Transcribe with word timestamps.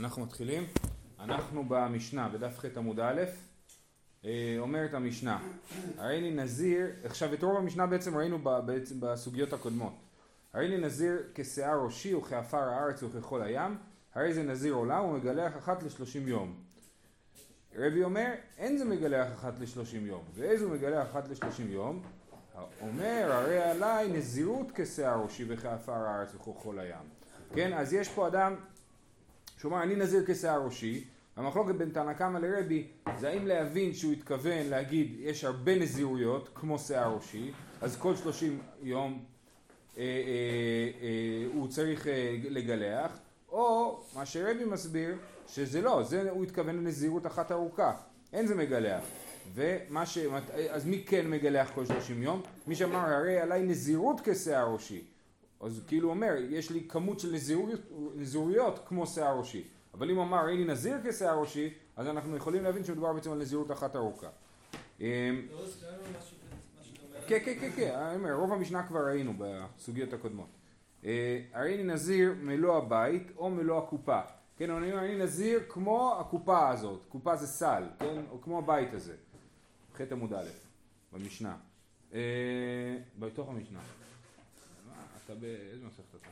אנחנו 0.00 0.22
מתחילים. 0.22 0.66
אנחנו 1.20 1.64
במשנה, 1.68 2.28
בדף 2.28 2.58
ח' 2.58 2.64
עמוד 2.76 3.00
א', 3.00 3.22
אה, 4.24 4.56
אומרת 4.58 4.94
המשנה, 4.94 5.38
הרי 5.98 6.20
לי 6.20 6.30
נזיר, 6.30 6.86
עכשיו 7.04 7.34
את 7.34 7.42
רוב 7.42 7.56
המשנה 7.56 7.86
בעצם 7.86 8.16
ראינו 8.16 8.38
בעצם 8.66 9.00
בסוגיות 9.00 9.52
הקודמות. 9.52 9.92
הרי 10.52 10.68
לי 10.68 10.78
נזיר 10.78 11.22
כשיער 11.34 11.84
ראשי 11.84 12.14
וכעפר 12.14 12.56
הארץ 12.56 13.02
וככל 13.02 13.42
הים, 13.42 13.78
הרי 14.14 14.34
זה 14.34 14.42
נזיר 14.42 14.72
עולם 14.72 15.04
ומגלח 15.04 15.56
אחת 15.56 15.82
לשלושים 15.82 16.28
יום. 16.28 16.54
רבי 17.76 18.04
אומר, 18.04 18.32
אין 18.58 18.78
זה 18.78 18.84
מגלח 18.84 19.32
אחת 19.34 19.58
לשלושים 19.58 20.06
יום. 20.06 20.22
ואיזה 20.34 20.68
מגלח 20.68 21.10
אחת 21.10 21.28
לשלושים 21.28 21.72
יום? 21.72 22.02
אומר, 22.80 23.28
הרי 23.32 23.58
עליי 23.58 24.08
נזירות 24.08 24.66
כשיער 24.74 25.22
ראשי 25.22 25.44
וכעפר 25.48 25.92
הארץ 25.92 26.34
וככל 26.34 26.78
הים. 26.78 27.08
כן, 27.54 27.72
אז 27.72 27.92
יש 27.92 28.08
פה 28.08 28.26
אדם 28.28 28.56
שאומר 29.60 29.82
אני 29.82 29.96
נזיר 29.96 30.22
כשיער 30.26 30.64
ראשי, 30.64 31.04
המחלוקת 31.36 31.74
בין 31.74 31.90
תנא 31.90 32.12
קמא 32.12 32.38
לרבי 32.38 32.86
זה 33.18 33.28
האם 33.28 33.46
להבין 33.46 33.92
שהוא 33.92 34.12
התכוון 34.12 34.66
להגיד 34.66 35.16
יש 35.18 35.44
הרבה 35.44 35.78
נזירויות 35.78 36.50
כמו 36.54 36.78
שיער 36.78 37.14
ראשי, 37.14 37.52
אז 37.80 37.96
כל 37.96 38.16
שלושים 38.16 38.60
יום 38.82 39.24
אה, 39.98 40.02
אה, 40.02 40.06
אה, 41.02 41.46
הוא 41.54 41.68
צריך 41.68 42.06
אה, 42.06 42.36
לגלח, 42.50 43.18
או 43.48 44.00
מה 44.14 44.26
שרבי 44.26 44.64
מסביר 44.64 45.14
שזה 45.48 45.80
לא, 45.80 46.02
זה 46.02 46.30
הוא 46.30 46.44
התכוון 46.44 46.76
לנזירות 46.76 47.26
אחת 47.26 47.52
ארוכה, 47.52 47.92
אין 48.32 48.46
זה 48.46 48.54
מגלח. 48.54 49.02
ומה 49.54 50.06
ש... 50.06 50.18
אז 50.70 50.86
מי 50.86 51.04
כן 51.06 51.30
מגלח 51.30 51.70
כל 51.74 51.86
שלושים 51.86 52.22
יום? 52.22 52.42
מי 52.66 52.74
שאמר 52.74 52.98
הרי 52.98 53.40
עליי 53.40 53.62
נזירות 53.62 54.20
כשיער 54.24 54.72
ראשי 54.72 55.04
אז 55.60 55.82
כאילו 55.86 56.10
אומר, 56.10 56.34
יש 56.48 56.70
לי 56.70 56.84
כמות 56.88 57.20
של 57.20 57.32
נזירויות, 57.32 57.80
נזירויות 58.16 58.80
כמו 58.86 59.06
שיער 59.06 59.38
ראשי. 59.38 59.68
אבל 59.94 60.10
אם 60.10 60.16
הוא 60.16 60.24
אמר, 60.24 60.48
אין 60.48 60.56
לי 60.56 60.64
נזיר 60.64 60.96
כשיער 61.04 61.40
ראשי, 61.40 61.74
אז 61.96 62.06
אנחנו 62.06 62.36
יכולים 62.36 62.62
להבין 62.64 62.84
שמדובר 62.84 63.12
בעצם 63.12 63.32
על 63.32 63.38
נזירות 63.38 63.70
אחת 63.70 63.96
ארוכה. 63.96 64.28
אמ, 65.00 65.06
כן, 67.26 67.38
כן, 67.44 67.54
כן, 67.60 67.70
כן, 67.76 67.94
אני 67.94 68.16
אומר, 68.16 68.32
רוב 68.32 68.52
המשנה 68.52 68.86
כבר 68.86 69.06
ראינו 69.06 69.32
בסוגיות 69.38 70.12
הקודמות. 70.12 70.48
אה, 71.04 71.40
הרי 71.52 71.74
אני 71.74 71.84
נזיר 71.84 72.34
מלוא 72.40 72.76
הבית 72.76 73.32
או 73.36 73.50
מלוא 73.50 73.78
הקופה. 73.78 74.20
כן, 74.56 74.70
אני 74.70 74.92
אומר, 74.92 75.04
אני 75.04 75.18
נזיר 75.18 75.60
כמו 75.68 76.16
הקופה 76.20 76.68
הזאת, 76.68 77.04
קופה 77.08 77.36
זה 77.36 77.46
סל, 77.46 77.82
כן, 77.98 78.22
או 78.30 78.40
כמו 78.40 78.58
הבית 78.58 78.94
הזה. 78.94 79.14
חטא 79.94 80.14
עמוד 80.14 80.32
א', 80.32 80.46
במשנה. 81.12 81.56
אה, 82.14 82.20
בתוך 83.18 83.48
המשנה. 83.48 83.80
אתה 85.30 85.38
באיזה 85.38 85.86
מסכת 85.86 86.14
אתה? 86.14 86.30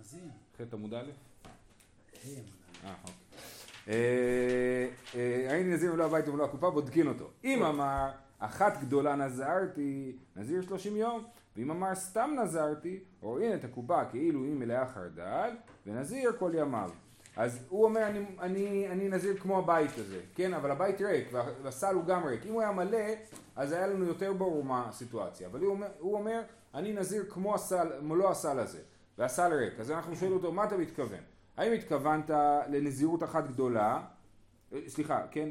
נזיר. 0.00 0.30
חטא 0.58 0.76
עמוד 0.76 0.94
א'? 0.94 1.10
אה, 2.24 2.40
אוקיי. 2.84 3.14
אה, 3.88 4.88
אה, 5.14 5.52
היינו 5.52 5.72
נזיר 5.72 5.92
ולא 5.92 6.04
הביתה 6.04 6.30
ולא 6.30 6.44
הקופה, 6.44 6.70
בודקין 6.70 7.08
אותו. 7.08 7.30
אם 7.44 7.62
אמר 7.62 8.10
אחת 8.38 8.80
גדולה 8.80 9.16
נזרתי, 9.16 10.16
נזיר 10.36 10.62
שלושים 10.62 10.96
יום, 10.96 11.24
ואם 11.56 11.70
אמר 11.70 11.94
סתם 11.94 12.30
נזרתי, 12.42 13.00
רואים 13.20 13.54
את 13.54 13.64
הקופה 13.64 14.04
כאילו 14.04 14.44
היא 14.44 14.54
מלאה 14.54 14.86
חרדל, 14.86 15.50
ונזיר 15.86 16.32
כל 16.38 16.52
ימיו. 16.54 16.90
אז 17.36 17.66
הוא 17.68 17.84
אומר 17.84 18.06
אני, 18.06 18.24
אני, 18.40 18.88
אני 18.88 19.08
נזיר 19.08 19.36
כמו 19.36 19.58
הבית 19.58 19.98
הזה, 19.98 20.20
כן? 20.34 20.54
אבל 20.54 20.70
הבית 20.70 21.00
ריק 21.00 21.28
והסל 21.62 21.94
הוא 21.94 22.04
גם 22.04 22.24
ריק. 22.24 22.46
אם 22.46 22.52
הוא 22.52 22.60
היה 22.60 22.72
מלא, 22.72 23.06
אז 23.56 23.72
היה 23.72 23.86
לנו 23.86 24.04
יותר 24.04 24.32
ברור 24.32 24.64
מה 24.64 24.88
הסיטואציה. 24.88 25.46
אבל 25.48 25.60
הוא 25.60 25.70
אומר, 25.70 25.88
הוא 25.98 26.14
אומר 26.14 26.42
אני 26.74 26.92
נזיר 26.92 27.24
כמו 27.30 27.54
הסל, 27.54 27.88
מלוא 28.02 28.30
הסל 28.30 28.58
הזה, 28.58 28.78
והסל 29.18 29.54
ריק. 29.54 29.80
אז 29.80 29.90
אנחנו 29.90 30.16
שואלים 30.16 30.36
אותו, 30.36 30.52
מה 30.52 30.64
אתה 30.64 30.76
מתכוון? 30.76 31.20
האם 31.56 31.72
התכוונת 31.72 32.30
לנזירות 32.68 33.22
אחת 33.22 33.48
גדולה, 33.48 34.02
סליחה, 34.86 35.20
כן, 35.30 35.48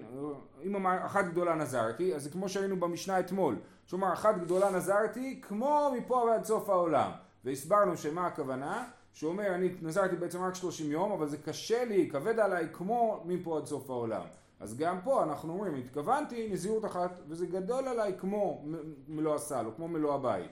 אם 0.64 0.76
אמר 0.76 1.06
אחת 1.06 1.26
גדולה 1.26 1.56
נזרתי, 1.56 2.16
אז 2.16 2.24
זה 2.24 2.30
כמו 2.30 2.50
שראינו 2.50 2.80
במשנה 2.80 3.20
אתמול, 3.20 3.56
שאומר 3.86 4.14
אחת 4.14 4.38
גדולה 4.38 4.72
נזרתי 4.72 5.42
כמו 5.42 5.92
מפה 5.98 6.14
ועד 6.14 6.46
סוף 6.46 6.70
העולם, 6.70 7.12
והסברנו 7.44 7.98
שמה 7.98 8.28
הכוונה, 8.28 8.86
שאומר 9.14 9.56
אני 9.56 9.70
נזרתי 9.82 10.16
בעצם 10.16 10.44
רק 10.44 10.56
30 10.56 10.92
יום, 10.92 11.12
אבל 11.12 11.28
זה 11.28 11.38
קשה 11.38 11.86
לי, 11.86 12.10
כבד 12.10 12.40
עליי 12.40 12.68
כמו 12.74 13.24
מפה 13.26 13.58
עד 13.58 13.66
סוף 13.66 13.90
העולם. 13.90 14.22
אז 14.60 14.78
גם 14.78 15.02
פה 15.04 15.24
אנחנו 15.24 15.54
אומרים, 15.54 15.76
התכוונתי 15.76 16.50
נזירות 16.52 16.86
אחת, 16.86 17.20
וזה 17.28 17.46
גדול 17.46 17.88
עליי 17.88 18.14
כמו 18.20 18.66
מלוא 19.08 19.36
הסל, 19.36 19.66
או 19.66 19.76
כמו 19.76 19.88
מלוא 19.88 20.14
הבית. 20.14 20.52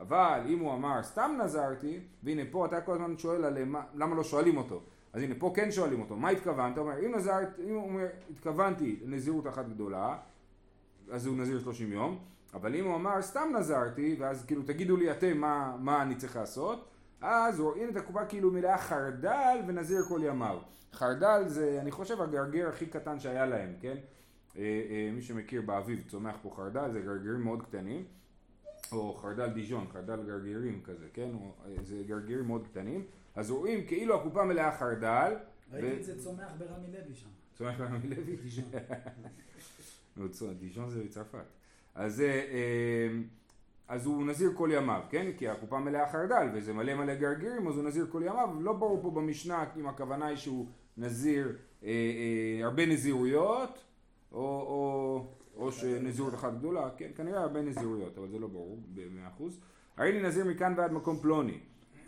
אבל 0.00 0.40
אם 0.48 0.58
הוא 0.58 0.74
אמר 0.74 1.02
סתם 1.02 1.38
נזרתי, 1.44 2.00
והנה 2.22 2.42
פה 2.50 2.66
אתה 2.66 2.80
כל 2.80 2.92
הזמן 2.92 3.18
שואל 3.18 3.44
עליהם, 3.44 3.74
למה 3.94 4.16
לא 4.16 4.24
שואלים 4.24 4.56
אותו? 4.56 4.82
אז 5.12 5.22
הנה 5.22 5.34
פה 5.38 5.52
כן 5.56 5.70
שואלים 5.70 6.00
אותו, 6.00 6.16
מה 6.16 6.28
התכוונת? 6.28 6.78
הוא 6.78 6.86
אומר, 6.86 7.06
אם 7.06 7.14
נזרת, 7.14 7.58
אם 7.68 7.74
הוא 7.74 7.84
אומר, 7.84 8.06
התכוונתי 8.30 9.00
לנזירות 9.04 9.46
אחת 9.46 9.68
גדולה, 9.68 10.16
אז 11.10 11.26
הוא 11.26 11.36
נזיר 11.36 11.60
30 11.60 11.92
יום, 11.92 12.18
אבל 12.54 12.74
אם 12.74 12.84
הוא 12.84 12.94
אמר 12.94 13.22
סתם 13.22 13.48
נזרתי, 13.58 14.16
ואז 14.18 14.44
כאילו 14.44 14.62
תגידו 14.62 14.96
לי 14.96 15.10
אתם 15.10 15.38
מה, 15.38 15.76
מה 15.80 16.02
אני 16.02 16.14
צריך 16.14 16.36
לעשות, 16.36 16.88
אז 17.20 17.60
רואים 17.60 17.88
את 17.88 17.96
הקופה 17.96 18.24
כאילו 18.24 18.50
מלאה 18.50 18.78
חרדל 18.78 19.58
ונזיר 19.66 20.02
כל 20.08 20.20
ימיו. 20.22 20.58
חרדל 20.92 21.42
זה, 21.46 21.78
אני 21.82 21.90
חושב, 21.90 22.20
הגרגר 22.20 22.68
הכי 22.68 22.86
קטן 22.86 23.20
שהיה 23.20 23.46
להם, 23.46 23.72
כן? 23.80 23.96
אה, 24.56 24.62
אה, 24.62 25.10
מי 25.12 25.22
שמכיר 25.22 25.62
באביב 25.62 26.04
צומח 26.08 26.36
פה 26.42 26.52
חרדל, 26.56 26.92
זה 26.92 27.00
גרגרים 27.00 27.40
מאוד 27.40 27.62
קטנים. 27.62 28.04
או 28.92 29.14
חרדל 29.14 29.46
דיז'ון, 29.46 29.86
חרדל 29.92 30.22
גרגירים 30.26 30.80
כזה, 30.84 31.06
כן? 31.12 31.30
או, 31.34 31.52
זה 31.82 32.02
גרגירים 32.06 32.46
מאוד 32.46 32.66
קטנים. 32.66 33.04
אז 33.34 33.50
רואים 33.50 33.86
כאילו 33.86 34.20
הקופה 34.20 34.44
מלאה 34.44 34.78
חרדל. 34.78 35.34
ראיתי 35.72 35.96
את 35.96 36.04
זה 36.04 36.22
צומח 36.22 36.52
ברמי 36.58 36.86
לוי 36.86 37.14
שם. 37.14 37.28
צומח 37.54 37.78
ברמי 37.78 38.08
לוי? 38.08 38.36
דיז'ון 40.60 40.90
זה 40.94 41.04
בצרפת. 41.04 41.44
אז, 41.94 42.20
אה, 42.20 43.08
אז 43.88 44.06
הוא 44.06 44.26
נזיר 44.26 44.50
כל 44.54 44.70
ימיו, 44.72 45.02
כן? 45.10 45.30
כי 45.38 45.48
הקופה 45.48 45.78
מלאה 45.78 46.12
חרדל 46.12 46.48
וזה 46.54 46.72
מלא 46.72 46.94
מלא 46.94 47.14
גרגירים, 47.14 47.68
אז 47.68 47.76
הוא 47.76 47.84
נזיר 47.84 48.06
כל 48.12 48.22
ימיו. 48.26 48.48
לא 48.60 48.72
ברור 48.72 49.02
פה 49.02 49.10
במשנה 49.10 49.64
אם 49.76 49.88
הכוונה 49.88 50.26
היא 50.26 50.36
שהוא 50.36 50.66
נזיר 50.96 51.56
אה, 51.82 51.88
אה, 51.88 52.64
הרבה 52.64 52.86
נזירויות, 52.86 53.84
או, 54.32 54.38
או, 54.38 55.26
או 55.56 55.72
שנזירות 55.72 56.34
אחת 56.34 56.54
גדולה, 56.54 56.90
כן, 56.96 57.10
כנראה 57.14 57.40
הרבה 57.40 57.62
נזירויות, 57.62 58.18
אבל 58.18 58.28
זה 58.28 58.38
לא 58.38 58.46
ברור 58.46 58.78
במאה 58.94 59.28
אחוז. 59.28 59.60
הרי 59.96 60.22
נזיר 60.22 60.44
מכאן 60.44 60.74
ועד 60.76 60.92
מקום 60.92 61.18
פלוני, 61.18 61.58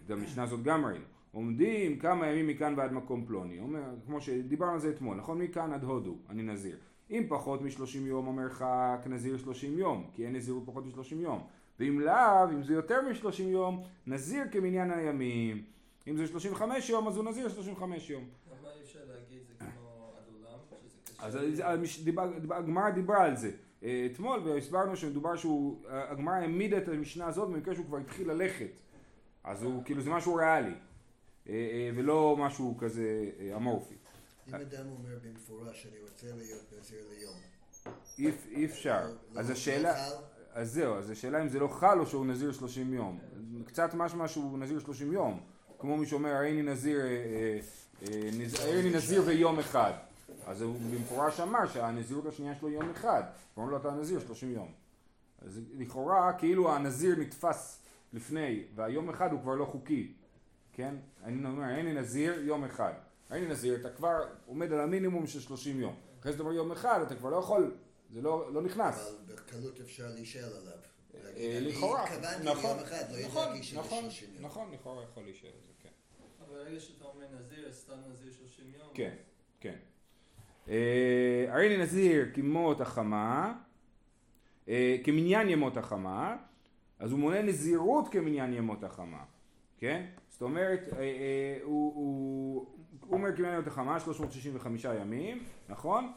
את 0.07 0.11
המשנה 0.11 0.43
הזאת 0.43 0.63
גם 0.63 0.85
ראינו. 0.85 1.05
עומדים 1.33 1.99
כמה 1.99 2.27
ימים 2.27 2.47
מכאן 2.47 2.75
ועד 2.77 2.93
מקום 2.93 3.27
פלוני, 3.27 3.61
אומר, 3.61 3.81
כמו 4.07 4.21
שדיברנו 4.21 4.73
על 4.73 4.79
זה 4.79 4.91
אתמול, 4.91 5.17
נכון? 5.17 5.39
מכאן 5.39 5.73
עד 5.73 5.85
הודו, 5.85 6.17
אני 6.29 6.43
נזיר. 6.43 6.77
אם 7.11 7.25
פחות 7.29 7.63
משלושים 7.63 8.07
יום 8.07 8.29
המרחק, 8.29 9.01
נזיר 9.07 9.39
שלושים 9.39 9.79
יום, 9.79 10.11
כי 10.13 10.27
אין 10.27 10.37
נזירות 10.37 10.63
פחות 10.67 10.87
משלושים 10.87 11.21
יום. 11.21 11.47
ואם 11.81 12.01
לאו, 12.01 12.51
אם 12.53 12.63
זה 12.63 12.75
יותר 12.75 13.09
משלושים 13.11 13.49
יום, 13.49 13.83
נזיר 14.07 14.43
כמניין 14.51 14.91
הימים. 14.91 15.65
אם 16.09 16.17
זה 16.17 16.27
שלושים 16.27 16.53
וחמש 16.53 16.91
יום, 16.91 17.09
אז 17.09 17.17
הוא 17.17 17.25
נזיר 17.25 17.49
שלושים 17.49 17.73
וחמש 17.73 18.11
יום. 18.11 18.25
למה 18.51 18.69
אי 18.77 18.83
אפשר 18.83 18.99
להגיד 19.09 19.39
זה 19.49 19.55
כמו 19.59 20.13
עד 20.17 20.25
עולם, 20.35 20.59
אז 21.19 21.39
הגמרא 22.51 22.91
דיברה 22.91 23.25
על 23.25 23.37
זה 23.37 23.51
אה, 23.83 24.09
אתמול, 24.13 24.41
והסברנו 24.41 24.97
שמדובר 24.97 25.37
שהוא, 25.37 25.85
הגמרא 25.89 26.35
העמידה 26.35 26.79
את 26.79 26.89
המשנה 26.89 27.27
הזאת 27.27 27.49
במקרה 27.49 27.75
שהוא 27.75 27.87
כבר 27.87 27.99
התחיל 27.99 28.31
ללכת. 28.31 28.71
אז 29.45 29.63
הוא, 29.63 29.85
כאילו 29.85 30.03
זה 30.03 30.11
משהו 30.11 30.35
ריאלי. 30.35 30.75
אה, 31.49 31.53
אה, 31.53 31.91
ולא 31.97 32.37
משהו 32.39 32.77
כזה 32.79 33.31
אמורפי. 33.57 33.95
אם 34.49 34.55
אדם 34.55 34.87
אומר 34.91 35.19
במפורש 35.25 35.83
שאני 35.83 36.01
רוצה 36.03 36.27
להיות 36.37 36.73
נזיר 36.81 36.99
ליום. 37.11 37.35
אי 38.51 38.65
אפשר. 38.65 39.07
לא- 39.35 39.41
אז 39.41 39.49
לא 39.49 39.53
השאלה, 39.53 39.95
חל? 39.95 40.15
אז 40.53 40.73
זהו, 40.73 40.95
אז 40.95 41.11
השאלה 41.11 41.43
אם 41.43 41.49
זה 41.49 41.59
לא 41.59 41.69
חל 41.69 42.01
או 42.01 42.07
שהוא 42.07 42.27
נזיר 42.27 42.53
30 42.53 42.95
יום. 42.95 43.19
קצת 43.67 43.95
משמע 43.95 44.29
שהוא 44.29 44.59
נזיר 44.59 44.79
30 44.79 45.13
יום. 45.13 45.41
כמו 45.79 45.97
מי 45.97 46.07
שאומר, 46.07 46.31
הרי 46.31 46.51
אני 46.53 46.63
נזיר, 46.63 47.01
הרי 48.61 48.81
אני 48.81 48.91
נזיר 48.91 49.23
ביום 49.23 49.59
אחד. 49.59 49.93
אז 50.49 50.63
הוא 50.63 50.77
במפורש 50.93 51.41
אמר 51.41 51.67
שהנזירות 51.67 52.27
השנייה 52.27 52.55
שלו 52.55 52.69
יום 52.69 52.91
אחד. 52.91 53.23
קוראים 53.55 53.71
לו 53.71 53.77
אתה 53.77 53.91
נזיר 53.91 54.21
30 54.21 54.53
יום. 54.53 54.73
אז 55.39 55.61
לכאורה 55.79 56.33
כאילו 56.39 56.75
הנזיר 56.75 57.17
נתפס 57.17 57.83
לפני, 58.13 58.65
והיום 58.75 59.11
אחד 59.11 59.33
הוא 59.33 59.41
כבר 59.41 59.55
לא 59.55 59.65
חוקי. 59.65 60.13
כן? 60.73 60.95
אני 61.25 61.45
אומר, 61.45 61.69
אין 61.69 61.87
לי 61.87 61.95
נזיר 61.95 62.41
יום 62.41 62.65
אחד. 62.65 62.93
אין 63.31 63.45
לי 63.45 63.51
נזיר, 63.51 63.81
אתה 63.81 63.91
כבר 63.91 64.29
עומד 64.47 64.73
על 64.73 64.81
המינימום 64.81 65.27
של 65.27 65.41
30 65.41 65.81
יום. 65.81 65.97
אחרי 66.21 66.33
זה 66.33 66.37
אתה 66.37 66.43
אומר 66.43 66.55
יום 66.57 66.73
אחד, 66.73 67.01
אתה 67.07 67.17
כבר 67.17 67.31
לא 67.31 67.37
יכול, 67.37 67.77
זה 68.11 68.23
לא, 68.23 68.53
לא 68.53 68.63
נכנס. 68.63 69.09
אבל 69.09 69.35
בקלות 69.35 69.81
אפשר 69.81 70.09
להישאל 70.15 70.43
עליו. 70.45 70.79
אה, 71.37 71.59
לכאורה, 71.63 72.05
נכון, 72.05 72.23
לא 72.45 72.53
נכון, 72.53 73.57
נכון, 73.75 74.11
30 74.11 74.35
יום. 74.35 74.45
נכון, 74.45 74.71
לכאורה 74.73 75.05
יכול 75.05 75.23
להישאר 75.23 75.51
את 75.59 75.65
זה, 75.67 75.73
כן. 75.83 75.89
אבל 76.41 76.65
ברגע 76.65 76.81
שאתה 76.81 77.05
אומר 77.05 77.27
נזיר, 77.41 77.73
סתם 77.73 77.97
נזיר 78.13 78.33
30 78.33 78.65
יום. 78.75 78.91
כן, 78.95 79.15
כן. 79.61 79.77
אה, 80.69 81.47
הרי 81.49 81.79
נזיר 81.79 82.27
כמות 82.35 82.81
החמה, 82.81 83.55
אה, 84.69 84.97
כמניין 85.05 85.49
ימות 85.49 85.77
החמה, 85.77 86.37
אז 86.99 87.13
הוא 87.13 87.21
מונה 87.21 87.43
נזירות 87.43 88.09
כמניין 88.09 88.53
ימות 88.53 88.85
החמה, 88.85 89.25
כן? 89.79 90.07
זאת 90.29 90.43
אומרת, 90.43 90.81
אה, 90.99 91.59
הוא, 91.63 92.67
אומר 93.11 93.33
קיבל 93.33 93.59
את 93.59 93.67
החמה 93.67 94.01
365 94.01 94.85
ימים, 94.85 95.43
נכון? 95.69 96.13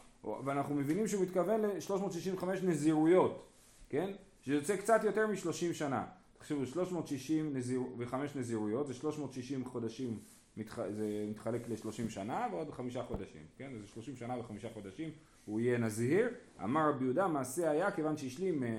ואנחנו 0.45 0.75
מבינים 0.75 1.07
שהוא 1.07 1.23
מתכוון 1.23 1.61
ל-365 1.61 2.45
נזירויות, 2.63 3.47
כן? 3.89 4.11
שזה 4.41 4.55
יוצא 4.55 4.75
קצת 4.75 5.03
יותר 5.03 5.27
מ-30 5.27 5.73
שנה. 5.73 6.05
תחשבו, 6.37 6.65
365 6.65 8.35
נזירויות, 8.35 8.87
זה 8.87 8.93
360 8.93 9.65
חודשים, 9.65 10.19
מתח... 10.57 10.79
זה 10.89 11.25
מתחלק 11.29 11.69
ל-30 11.69 12.09
שנה 12.09 12.47
ועוד 12.51 12.71
חמישה 12.71 13.03
חודשים, 13.03 13.41
כן? 13.57 13.71
זה 13.81 13.87
30 13.87 14.15
שנה 14.15 14.39
וחמישה 14.39 14.69
חודשים, 14.73 15.09
הוא 15.45 15.59
יהיה 15.59 15.77
נזיר. 15.77 16.29
אמר 16.63 16.89
רבי 16.89 17.03
יהודה, 17.03 17.27
מעשה 17.27 17.71
היה 17.71 17.91
כיוון 17.91 18.17
שהשלים 18.17 18.63
את... 18.63 18.69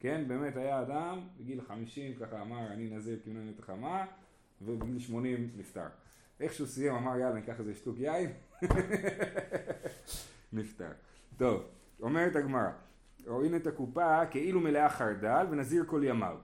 כן, 0.00 0.24
באמת 0.28 0.56
היה 0.56 0.82
אדם, 0.82 1.20
בגיל 1.40 1.60
50 1.60 2.14
ככה 2.14 2.42
אמר, 2.42 2.66
אני 2.66 2.90
נזיר 2.90 3.18
כמנהל 3.24 3.48
את 3.54 3.58
החמה, 3.60 4.04
ובגיל 4.62 4.98
80 4.98 5.50
נפטר. 5.56 5.86
איך 6.40 6.52
שהוא 6.52 6.66
סיים 6.66 6.94
אמר, 6.94 7.18
יאללה, 7.18 7.34
ניקח 7.34 7.60
איזה 7.60 7.74
שטוק 7.74 7.96
יין, 7.98 8.32
נפטר. 10.52 10.90
טוב, 11.36 11.62
אומרת 12.00 12.36
הגמרא, 12.36 12.70
רואים 13.26 13.54
את 13.54 13.66
הקופה 13.66 14.26
כאילו 14.26 14.60
מלאה 14.60 14.88
חרדל 14.88 15.46
ונזיר 15.50 15.84
כל 15.86 16.00
ימיו. 16.04 16.36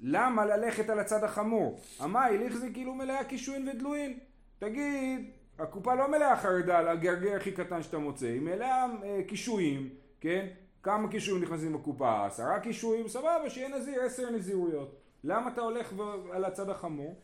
למה 0.00 0.44
ללכת 0.44 0.90
על 0.90 0.98
הצד 0.98 1.24
החמור? 1.24 1.80
המאי 2.00 2.38
לכזה 2.38 2.70
כאילו 2.72 2.94
מלאה 2.94 3.24
קישואין 3.24 3.68
ודלויים. 3.68 4.18
תגיד, 4.58 5.30
הקופה 5.58 5.94
לא 5.94 6.10
מלאה 6.10 6.36
חרדל, 6.36 6.88
הגרגר 6.88 7.36
הכי 7.36 7.52
קטן 7.52 7.82
שאתה 7.82 7.98
מוצא, 7.98 8.26
היא 8.26 8.40
מלאה 8.40 8.86
אה, 9.04 9.20
קישואים, 9.28 9.88
כן? 10.20 10.46
כמה 10.82 11.08
קישואים 11.08 11.42
נכנסים 11.42 11.72
בקופה? 11.72 12.26
עשרה 12.26 12.60
קישואים, 12.60 13.08
סבבה, 13.08 13.50
שיהיה 13.50 13.68
נזיר, 13.68 14.02
עשר 14.02 14.30
נזירויות. 14.30 14.96
למה 15.24 15.50
אתה 15.52 15.60
הולך 15.60 15.92
על 16.32 16.44
הצד 16.44 16.70
החמור? 16.70 17.14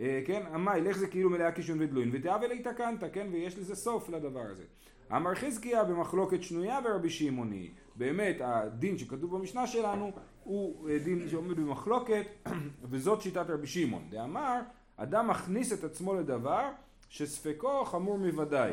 אה, 0.00 0.22
כן, 0.26 0.42
המאי, 0.52 0.80
לך 0.80 0.98
זה 0.98 1.06
כאילו 1.06 1.30
מלאה 1.30 1.52
קישון 1.52 1.82
ודלוין, 1.82 2.10
ותאווה 2.12 2.48
להתקנת, 2.48 3.04
כן, 3.12 3.26
ויש 3.32 3.58
לזה 3.58 3.76
סוף 3.76 4.08
לדבר 4.08 4.46
הזה. 4.50 4.64
אמר 5.12 5.34
חזקיה 5.34 5.84
במחלוקת 5.84 6.42
שנויה 6.42 6.78
ורבי 6.84 7.10
שמעוני. 7.10 7.70
באמת, 7.94 8.36
הדין 8.40 8.98
שכתוב 8.98 9.36
במשנה 9.36 9.66
שלנו 9.66 10.12
הוא 10.44 10.88
אה, 10.88 10.98
דין 10.98 11.28
שעומד 11.28 11.56
במחלוקת, 11.56 12.26
וזאת 12.90 13.22
שיטת 13.22 13.44
רבי 13.48 13.66
שמעון. 13.66 14.06
דאמר, 14.10 14.60
אדם 14.96 15.28
מכניס 15.28 15.72
את 15.72 15.84
עצמו 15.84 16.14
לדבר 16.14 16.70
שספקו 17.08 17.84
חמור 17.84 18.18
מוודאי. 18.18 18.72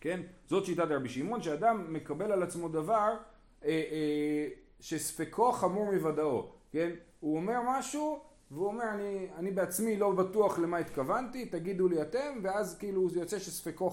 כן? 0.00 0.20
זאת 0.46 0.66
שיטת 0.66 0.86
רבי 0.90 1.08
שמעון, 1.08 1.42
שאדם 1.42 1.92
מקבל 1.92 2.32
על 2.32 2.42
עצמו 2.42 2.68
דבר 2.68 3.16
אה, 3.64 3.68
אה, 3.68 4.48
שספקו 4.80 5.52
חמור 5.52 5.92
מוודאו. 5.92 6.52
כן? 6.70 6.90
הוא 7.20 7.36
אומר 7.36 7.60
משהו 7.68 8.20
והוא 8.52 8.66
אומר 8.66 8.84
אני, 8.94 9.26
אני 9.36 9.50
בעצמי 9.50 9.96
לא 9.96 10.12
בטוח 10.12 10.58
למה 10.58 10.78
התכוונתי, 10.78 11.46
תגידו 11.46 11.88
לי 11.88 12.02
אתם, 12.02 12.38
ואז 12.42 12.78
כאילו 12.78 13.10
זה 13.10 13.20
יוצא 13.20 13.38
שספקו 13.38 13.90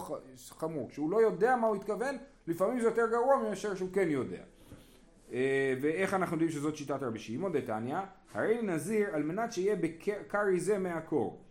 חמור. 0.50 0.90
כשהוא 0.90 1.12
לא 1.12 1.22
יודע 1.22 1.56
מה 1.56 1.68
הוא 1.68 1.76
התכוון, 1.76 2.18
לפעמים 2.48 2.80
זה 2.80 2.88
יותר 2.88 3.08
גרוע 3.12 3.38
מאשר 3.38 3.76
שהוא 3.76 3.90
כן 3.94 4.10
יודע. 4.10 4.42
אה, 5.32 5.74
ואיך 5.82 6.14
אנחנו 6.14 6.36
יודעים 6.36 6.52
שזאת 6.52 6.76
שיטת 6.76 7.04
רבי 7.04 7.20
שמעון 7.20 7.52
דתניא? 7.52 7.98
הרי 8.34 8.62
נזיר 8.62 9.16
על 9.16 9.24
מנת 9.24 9.54
שיהיה 9.54 9.76
בקרי 9.76 10.60
זה 10.60 10.78
מהקור. 10.78 11.42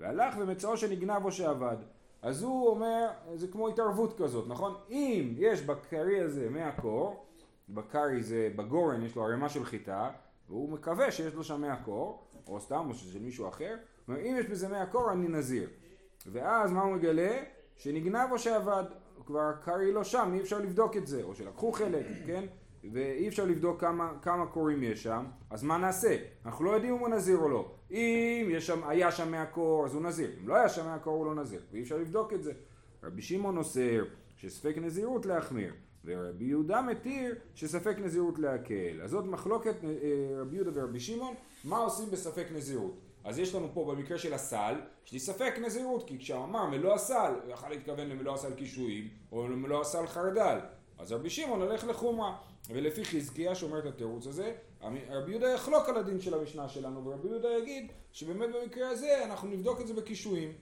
והלך 0.00 0.34
ומצאו 0.38 0.76
שנגנב 0.76 1.24
או 1.24 1.32
שאבד. 1.32 1.76
אז 2.22 2.42
הוא 2.42 2.68
אומר, 2.68 3.08
זה 3.34 3.48
כמו 3.48 3.68
התערבות 3.68 4.18
כזאת, 4.18 4.48
נכון? 4.48 4.74
אם 4.90 5.34
יש 5.36 5.62
בקרי 5.62 6.20
הזה 6.20 6.50
מהקור, 6.50 7.26
בקרי 7.68 8.22
זה, 8.22 8.50
בגורן 8.56 9.02
יש 9.02 9.16
לו 9.16 9.24
ערימה 9.24 9.48
של 9.48 9.64
חיטה, 9.64 10.10
והוא 10.48 10.72
מקווה 10.72 11.10
שיש 11.10 11.34
לו 11.34 11.44
שם 11.44 11.60
מהקור, 11.60 12.26
או 12.46 12.60
סתם, 12.60 12.86
או 12.88 12.94
של 12.94 13.18
מישהו 13.18 13.48
אחר, 13.48 13.76
אומר, 14.08 14.20
אם 14.20 14.36
יש 14.38 14.46
בזה 14.46 14.68
מאה 14.68 14.86
קור 14.86 15.12
אני 15.12 15.28
נזיר. 15.28 15.68
ואז 16.32 16.72
מה 16.72 16.82
הוא 16.82 16.94
מגלה? 16.94 17.42
שנגנב 17.76 18.28
או 18.30 18.38
שעבד, 18.38 18.84
כבר 19.26 19.52
קרעי 19.64 19.92
לא 19.92 20.04
שם, 20.04 20.30
אי 20.34 20.40
אפשר 20.40 20.58
לבדוק 20.58 20.96
את 20.96 21.06
זה, 21.06 21.22
או 21.22 21.34
שלקחו 21.34 21.72
חלק, 21.72 22.06
כן? 22.26 22.46
ואי 22.92 23.28
אפשר 23.28 23.44
לבדוק 23.44 23.80
כמה, 23.80 24.12
כמה 24.22 24.46
קורים 24.46 24.82
יש 24.82 25.02
שם, 25.02 25.24
אז 25.50 25.62
מה 25.62 25.78
נעשה? 25.78 26.16
אנחנו 26.44 26.64
לא 26.64 26.70
יודעים 26.70 26.94
אם 26.94 26.98
הוא 26.98 27.08
נזיר 27.08 27.36
או 27.36 27.48
לא. 27.48 27.72
אם 27.90 28.48
יש 28.50 28.66
שם, 28.66 28.88
היה 28.88 29.12
שם 29.12 29.30
מהקור 29.30 29.84
אז 29.84 29.94
הוא 29.94 30.02
נזיר, 30.02 30.30
אם 30.42 30.48
לא 30.48 30.54
היה 30.54 30.68
שם 30.68 30.84
מהקור 30.84 31.16
הוא 31.16 31.26
לא 31.26 31.34
נזיר, 31.34 31.60
ואי 31.72 31.82
אפשר 31.82 31.96
לבדוק 31.96 32.32
את 32.32 32.42
זה. 32.42 32.52
רבי 33.02 33.22
שמעון 33.22 33.56
אוסר 33.56 34.04
שספק 34.36 34.74
נזירות 34.76 35.26
להחמיר, 35.26 35.74
ורבי 36.06 36.44
יהודה 36.44 36.82
מתיר 36.82 37.34
שספק 37.54 37.96
נזירות 37.98 38.38
להקל. 38.38 39.00
אז 39.02 39.10
זאת 39.10 39.24
מחלוקת 39.24 39.84
אה, 39.84 39.90
רבי 40.40 40.56
יהודה 40.56 40.70
ורבי 40.74 41.00
שמעון, 41.00 41.34
מה 41.64 41.78
עושים 41.78 42.10
בספק 42.10 42.46
נזירות? 42.54 43.00
אז 43.24 43.38
יש 43.38 43.54
לנו 43.54 43.68
פה 43.74 43.84
במקרה 43.84 44.18
של 44.18 44.34
הסל, 44.34 44.74
יש 45.06 45.12
לי 45.12 45.18
ספק 45.18 45.54
נזירות, 45.62 46.08
כי 46.08 46.18
כשאמר 46.18 46.66
מלוא 46.66 46.94
הסל, 46.94 47.32
הוא 47.44 47.52
יכול 47.52 47.68
להתכוון 47.68 48.08
למלוא 48.08 48.34
הסל 48.34 48.54
קישואים, 48.54 49.08
או 49.32 49.48
למלוא 49.48 49.80
הסל 49.80 50.06
חרדל. 50.06 50.58
אז 50.98 51.12
רבי 51.12 51.30
שמעון 51.30 51.62
הולך 51.62 51.84
לחומרה, 51.84 52.36
ולפי 52.70 53.04
חזקיה 53.04 53.54
שאומר 53.54 53.78
את 53.78 53.86
התירוץ 53.86 54.26
הזה, 54.26 54.52
רבי 55.10 55.30
יהודה 55.30 55.48
יחלוק 55.48 55.88
על 55.88 55.96
הדין 55.96 56.20
של 56.20 56.34
המשנה 56.34 56.68
שלנו, 56.68 57.04
ורבי 57.04 57.28
יהודה 57.28 57.48
יגיד 57.62 57.92
שבאמת 58.12 58.48
במקרה 58.54 58.88
הזה 58.88 59.24
אנחנו 59.24 59.48
נבדוק 59.48 59.80
את 59.80 59.86
זה 59.86 59.94
בקישואים, 59.94 60.52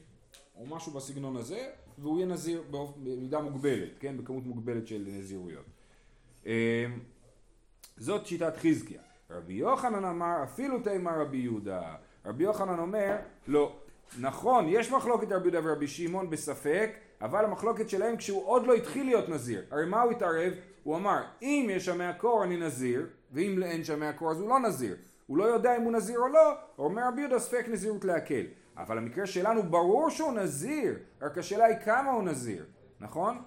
או 0.56 0.66
משהו 0.66 0.92
בסגנון 0.92 1.36
הזה, 1.36 1.70
והוא 1.98 2.16
יהיה 2.16 2.26
נזיר 2.26 2.62
במידה 2.70 3.40
מוגבלת, 3.40 3.98
כן? 4.00 4.16
בכמות 4.18 4.46
מוגבלת 4.46 4.86
של 4.86 5.04
נזירויות. 5.06 5.64
אמ, 6.46 6.50
זאת 7.96 8.26
שיטת 8.26 8.56
חזקיה. 8.56 9.00
רבי 9.30 9.52
יוחנן 9.52 10.04
אמר 10.04 10.36
אפילו 10.44 10.80
תימא 10.80 11.10
רבי 11.10 11.36
יהודה. 11.36 11.94
רבי 12.24 12.44
יוחנן 12.44 12.78
אומר 12.78 13.16
לא. 13.46 13.76
נכון, 14.20 14.66
יש 14.68 14.92
מחלוקת 14.92 15.32
רבי 15.32 15.48
יהודה 15.48 15.70
ורבי 15.70 15.86
שמעון 15.86 16.30
בספק, 16.30 16.90
אבל 17.20 17.44
המחלוקת 17.44 17.88
שלהם 17.88 18.16
כשהוא 18.16 18.46
עוד 18.46 18.66
לא 18.66 18.74
התחיל 18.74 19.06
להיות 19.06 19.28
נזיר. 19.28 19.62
הרי 19.70 19.86
מה 19.86 20.02
הוא 20.02 20.12
התערב? 20.12 20.52
הוא 20.82 20.96
אמר 20.96 21.22
אם 21.42 21.68
יש 21.70 21.84
שם 21.84 21.98
מהקור 21.98 22.44
אני 22.44 22.56
נזיר, 22.56 23.06
ואם 23.32 23.62
אין 23.62 23.84
שם 23.84 24.00
מהקור 24.00 24.30
אז 24.30 24.40
הוא 24.40 24.48
לא 24.48 24.58
נזיר. 24.58 24.96
הוא 25.26 25.38
לא 25.38 25.44
יודע 25.44 25.76
אם 25.76 25.82
הוא 25.82 25.92
נזיר 25.92 26.18
או 26.18 26.28
לא, 26.28 26.52
אומר 26.78 27.02
רבי 27.08 27.20
יהודה 27.20 27.38
ספק 27.38 27.64
נזירות 27.68 28.04
להקל. 28.04 28.44
אבל 28.76 28.98
המקרה 28.98 29.26
שלנו 29.26 29.62
ברור 29.62 30.10
שהוא 30.10 30.32
נזיר, 30.32 30.98
רק 31.22 31.38
השאלה 31.38 31.64
היא 31.64 31.76
כמה 31.84 32.10
הוא 32.10 32.22
נזיר, 32.22 32.64
נכון? 33.00 33.42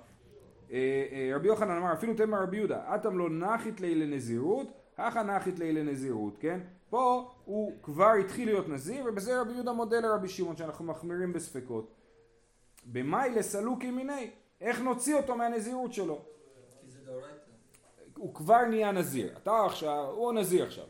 אה, 0.72 1.06
אה, 1.12 1.36
רבי 1.36 1.48
יוחנן 1.48 1.78
אמר 1.78 1.94
אפילו 1.94 2.14
תמר 2.14 2.44
רבי 2.44 2.58
יהודה, 2.58 2.96
אטם 2.96 3.18
לא 3.18 3.30
נחית 3.30 3.82
לי 3.82 3.96
לנזירות, 3.96 4.68
הכא 4.98 5.24
נחית 5.24 5.60
לי 5.60 5.74
לנזירות, 5.74 6.38
כן? 6.40 6.60
פה 6.90 7.32
הוא 7.46 7.74
כבר 7.84 8.12
התחיל 8.12 8.48
להיות 8.48 8.70
נזיר 8.70 9.06
ובזה 9.06 9.42
רבי 9.42 9.54
יהודה 9.54 9.72
מודה 9.72 10.00
לרבי 10.00 10.28
שמעון 10.28 10.56
שאנחנו 10.56 10.86
מחמירים 10.86 11.34
בספקות. 11.34 11.94
במאי 12.86 13.30
לסלוקי 13.30 13.92
מיני, 13.92 14.30
איך 14.62 14.82
נוציא 14.82 15.16
אותו 15.16 15.36
מהנזירות 15.36 15.94
שלו? 15.94 16.22
הוא 18.18 18.34
כבר 18.34 18.66
נהיה 18.70 18.92
נזיר, 18.92 19.38
אתה 19.38 19.66
עכשיו, 19.66 20.06
הוא 20.06 20.34
נזיר 20.34 20.66
עכשיו. 20.66 20.86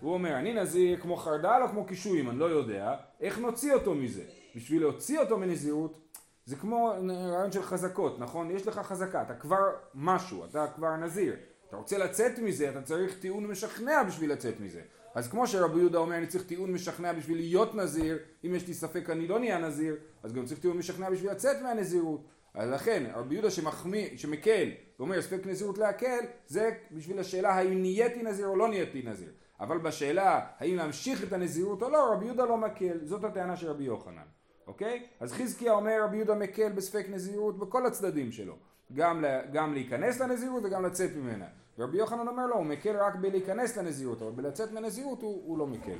הוא 0.00 0.14
אומר, 0.14 0.36
אני 0.38 0.54
נזיר 0.54 1.00
כמו 1.00 1.16
חרדל 1.16 1.60
או 1.62 1.68
כמו 1.68 1.84
קישואים, 1.84 2.30
אני 2.30 2.38
לא 2.38 2.44
יודע, 2.44 2.94
איך 3.20 3.38
נוציא 3.38 3.74
אותו 3.74 3.94
מזה? 3.94 4.22
בשביל 4.56 4.82
להוציא 4.82 5.18
אותו 5.18 5.38
מנזירות, 5.38 6.00
זה 6.44 6.56
כמו 6.56 6.92
רעיון 7.08 7.52
של 7.52 7.62
חזקות, 7.62 8.18
נכון? 8.18 8.50
יש 8.50 8.66
לך 8.66 8.78
חזקה, 8.78 9.22
אתה 9.22 9.34
כבר 9.34 9.70
משהו, 9.94 10.44
אתה 10.44 10.66
כבר 10.74 10.96
נזיר. 10.96 11.36
אתה 11.68 11.76
רוצה 11.76 11.98
לצאת 11.98 12.38
מזה, 12.38 12.70
אתה 12.70 12.82
צריך 12.82 13.18
טיעון 13.18 13.46
משכנע 13.46 14.02
בשביל 14.02 14.32
לצאת 14.32 14.60
מזה. 14.60 14.80
אז 15.14 15.28
כמו 15.28 15.46
שרבי 15.46 15.78
יהודה 15.78 15.98
אומר, 15.98 16.16
אני 16.16 16.26
צריך 16.26 16.44
טיעון 16.44 16.72
משכנע 16.72 17.12
בשביל 17.12 17.36
להיות 17.38 17.74
נזיר, 17.74 18.18
אם 18.44 18.54
יש 18.54 18.68
לי 18.68 18.74
ספק 18.74 19.10
אני 19.10 19.26
לא 19.26 19.38
נהיה 19.38 19.58
נזיר, 19.58 19.96
אז 20.22 20.32
גם 20.32 20.46
צריך 20.46 20.60
טיעון 20.60 20.78
משכנע 20.78 21.10
בשביל 21.10 21.30
לצאת 21.30 21.62
מהנזירות. 21.62 22.20
אז 22.54 22.70
לכן, 22.70 23.04
רבי 23.14 23.34
יהודה 23.34 23.50
שמחמיא, 23.50 24.08
שמקל, 24.16 24.70
ואומר 24.98 25.22
ספק 25.22 25.46
נזירות 25.46 25.78
להקל, 25.78 26.18
זה 26.46 26.70
בשביל 26.92 27.18
השאלה 27.18 27.50
האם 27.50 27.80
נהייתי 27.80 28.22
נזיר 28.22 28.46
או 28.46 28.56
לא 28.56 28.68
נהייתי 28.68 29.02
נזיר. 29.02 29.30
אבל 29.60 29.78
בשאלה 29.78 30.46
האם 30.58 30.76
להמשיך 30.76 31.24
את 31.24 31.32
הנזירות 31.32 31.82
או 31.82 31.90
לא, 31.90 32.12
רבי 32.12 32.24
יהודה 32.24 32.44
לא 32.44 32.56
מקל, 32.56 32.98
זאת 33.04 33.24
הטענה 33.24 33.56
של 33.56 33.68
רבי 33.68 33.84
יוחנן, 33.84 34.26
אוקיי? 34.66 35.06
אז 35.20 35.32
חזקיה 35.32 35.72
אומר 35.72 36.02
רבי 36.04 36.16
יהודה 36.16 36.34
מקל 36.34 36.72
בספק 36.72 37.06
נזירות 37.08 37.58
בכל 37.58 37.86
הצדדים 37.86 38.32
שלו, 38.32 38.56
גם, 38.94 39.24
גם 39.52 39.74
להיכנס 39.74 40.20
לנזירות 40.20 40.62
וגם 40.64 40.84
לצאת 40.84 41.10
ממנה. 41.16 41.46
ורבי 41.78 41.98
יוחנן 41.98 42.28
אומר 42.28 42.46
לו, 42.46 42.56
הוא 42.56 42.64
מקל 42.64 42.96
רק 42.96 43.14
בלהיכנס 43.14 43.76
לנזירות, 43.76 44.22
אבל 44.22 44.30
בלצאת 44.30 44.72
מהנזירות 44.72 45.22
הוא, 45.22 45.42
הוא 45.46 45.58
לא 45.58 45.66
מקל. 45.66 45.96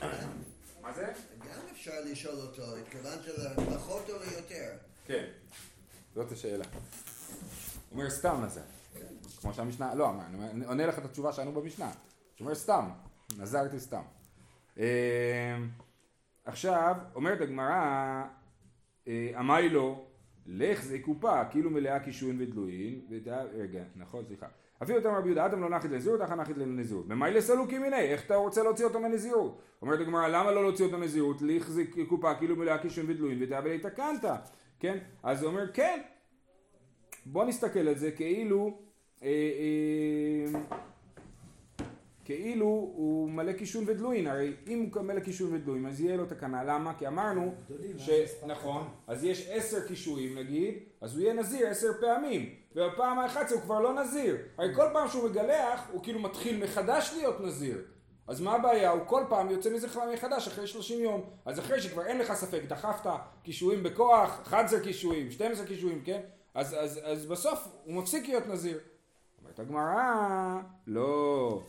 מה 0.82 0.92
זה? 0.92 1.06
גם 1.38 1.60
אפשר 1.72 1.92
לשאול 2.04 2.34
אותו, 2.40 2.76
התכוונת 2.76 3.20
לפחות 3.58 4.10
או 4.10 4.14
ליותר? 4.18 4.70
כן, 5.06 5.24
זאת 6.14 6.32
השאלה. 6.32 6.64
הוא 7.90 7.98
אומר 7.98 8.10
סתם 8.10 8.42
נזר. 8.44 8.60
כמו 9.40 9.54
שהמשנה, 9.54 9.94
לא, 9.94 10.10
אני 10.50 10.64
עונה 10.64 10.86
לך 10.86 10.98
את 10.98 11.04
התשובה 11.04 11.32
שענו 11.32 11.52
במשנה. 11.52 11.90
אומר 12.40 12.54
סתם, 12.54 12.84
נזרתי 13.38 13.80
סתם. 13.80 14.02
אמ, 14.76 14.82
עכשיו, 16.44 16.96
אומרת 17.14 17.40
הגמרא, 17.40 18.24
אה, 19.08 19.30
אמי 19.40 19.68
לו, 19.68 20.04
לך 20.46 20.82
זה 20.82 20.98
קופה, 20.98 21.44
כאילו 21.44 21.70
מלאה 21.70 22.00
קישואין 22.00 22.36
ודלויים, 22.40 23.06
ודה... 23.10 23.42
רגע, 23.42 23.82
נכון, 23.96 24.24
סליחה. 24.26 24.46
אפילו 24.82 24.98
יותר 24.98 25.10
רבי 25.10 25.28
יהודה, 25.28 25.46
אדם 25.46 25.60
לא 25.62 25.70
נחית 25.70 25.90
לנזירות, 25.90 26.22
אחא 26.22 26.34
נחית 26.34 26.56
לנזירות. 26.56 27.08
במאי 27.08 27.42
סלוקי 27.42 27.78
מיני, 27.78 28.00
איך 28.00 28.26
אתה 28.26 28.34
רוצה 28.34 28.62
להוציא 28.62 28.84
אותו 28.84 29.00
מנזירות? 29.00 29.62
אומרת 29.82 30.00
הגמרא, 30.00 30.28
למה 30.28 30.50
לא 30.50 30.62
להוציא 30.62 30.84
אותו 30.84 30.98
מנזירות? 30.98 31.42
לך 31.42 31.70
זה 31.70 31.82
קופה, 32.08 32.34
כאילו 32.34 32.56
מלאה 32.56 32.78
קישואין 32.78 33.10
ודלויים, 33.10 33.38
ודאבל 33.42 33.70
התקנת, 33.70 34.24
כן? 34.78 34.98
אז 35.22 35.42
הוא 35.42 35.50
אומר, 35.50 35.72
כן. 35.72 36.00
בוא 37.26 37.44
נסתכל 37.44 37.88
על 37.88 37.98
זה 37.98 38.10
כאילו, 38.10 38.78
אה, 39.22 39.28
אה, 39.28 40.60
כאילו 42.36 42.66
הוא 42.66 43.30
מלא 43.30 43.52
קישון 43.52 43.84
ודלוין, 43.86 44.26
הרי 44.26 44.52
אם 44.66 44.90
הוא 44.94 45.02
מלא 45.02 45.20
קישון 45.20 45.54
ודלוין 45.54 45.86
אז 45.86 46.00
יהיה 46.00 46.16
לו 46.16 46.26
תקנה, 46.26 46.64
למה? 46.64 46.94
כי 46.94 47.06
אמרנו, 47.06 47.54
ש... 47.98 48.10
נכון, 48.46 48.88
אז 49.06 49.24
יש 49.24 49.48
עשר 49.50 49.86
קישואים 49.86 50.38
נגיד, 50.38 50.74
אז 51.00 51.14
הוא 51.14 51.22
יהיה 51.22 51.34
נזיר 51.34 51.68
עשר 51.68 51.88
פעמים, 52.00 52.54
ובפעם 52.74 53.18
ה-11 53.18 53.52
הוא 53.52 53.60
כבר 53.60 53.80
לא 53.80 54.02
נזיר, 54.02 54.36
הרי 54.58 54.74
כל 54.74 54.86
פעם 54.92 55.08
שהוא 55.08 55.30
מגלח 55.30 55.88
הוא 55.92 56.02
כאילו 56.02 56.20
מתחיל 56.20 56.64
מחדש 56.64 57.12
להיות 57.16 57.40
נזיר, 57.40 57.78
אז 58.26 58.40
מה 58.40 58.52
הבעיה? 58.52 58.90
הוא 58.90 59.00
כל 59.06 59.24
פעם 59.28 59.50
יוצא 59.50 59.70
מזה 59.70 59.86
מחדש 60.14 60.48
אחרי 60.48 60.66
30 60.66 61.00
יום, 61.00 61.22
אז 61.44 61.58
אחרי 61.58 61.80
שכבר 61.80 62.06
אין 62.06 62.18
לך 62.18 62.32
ספק, 62.32 62.62
דחפת 62.68 63.10
קישואים 63.42 63.82
בכוח, 63.82 64.40
11 64.42 64.80
קישואים, 64.80 65.30
12 65.30 65.66
קישואים, 65.66 66.02
כן? 66.04 66.20
אז, 66.54 66.76
אז, 66.78 67.00
אז 67.04 67.26
בסוף 67.26 67.68
הוא 67.84 67.94
מפסיק 67.94 68.28
להיות 68.28 68.46
נזיר. 68.46 68.78
אומרת 69.42 69.58
הגמרא, 69.58 70.60
לא. 70.86 71.62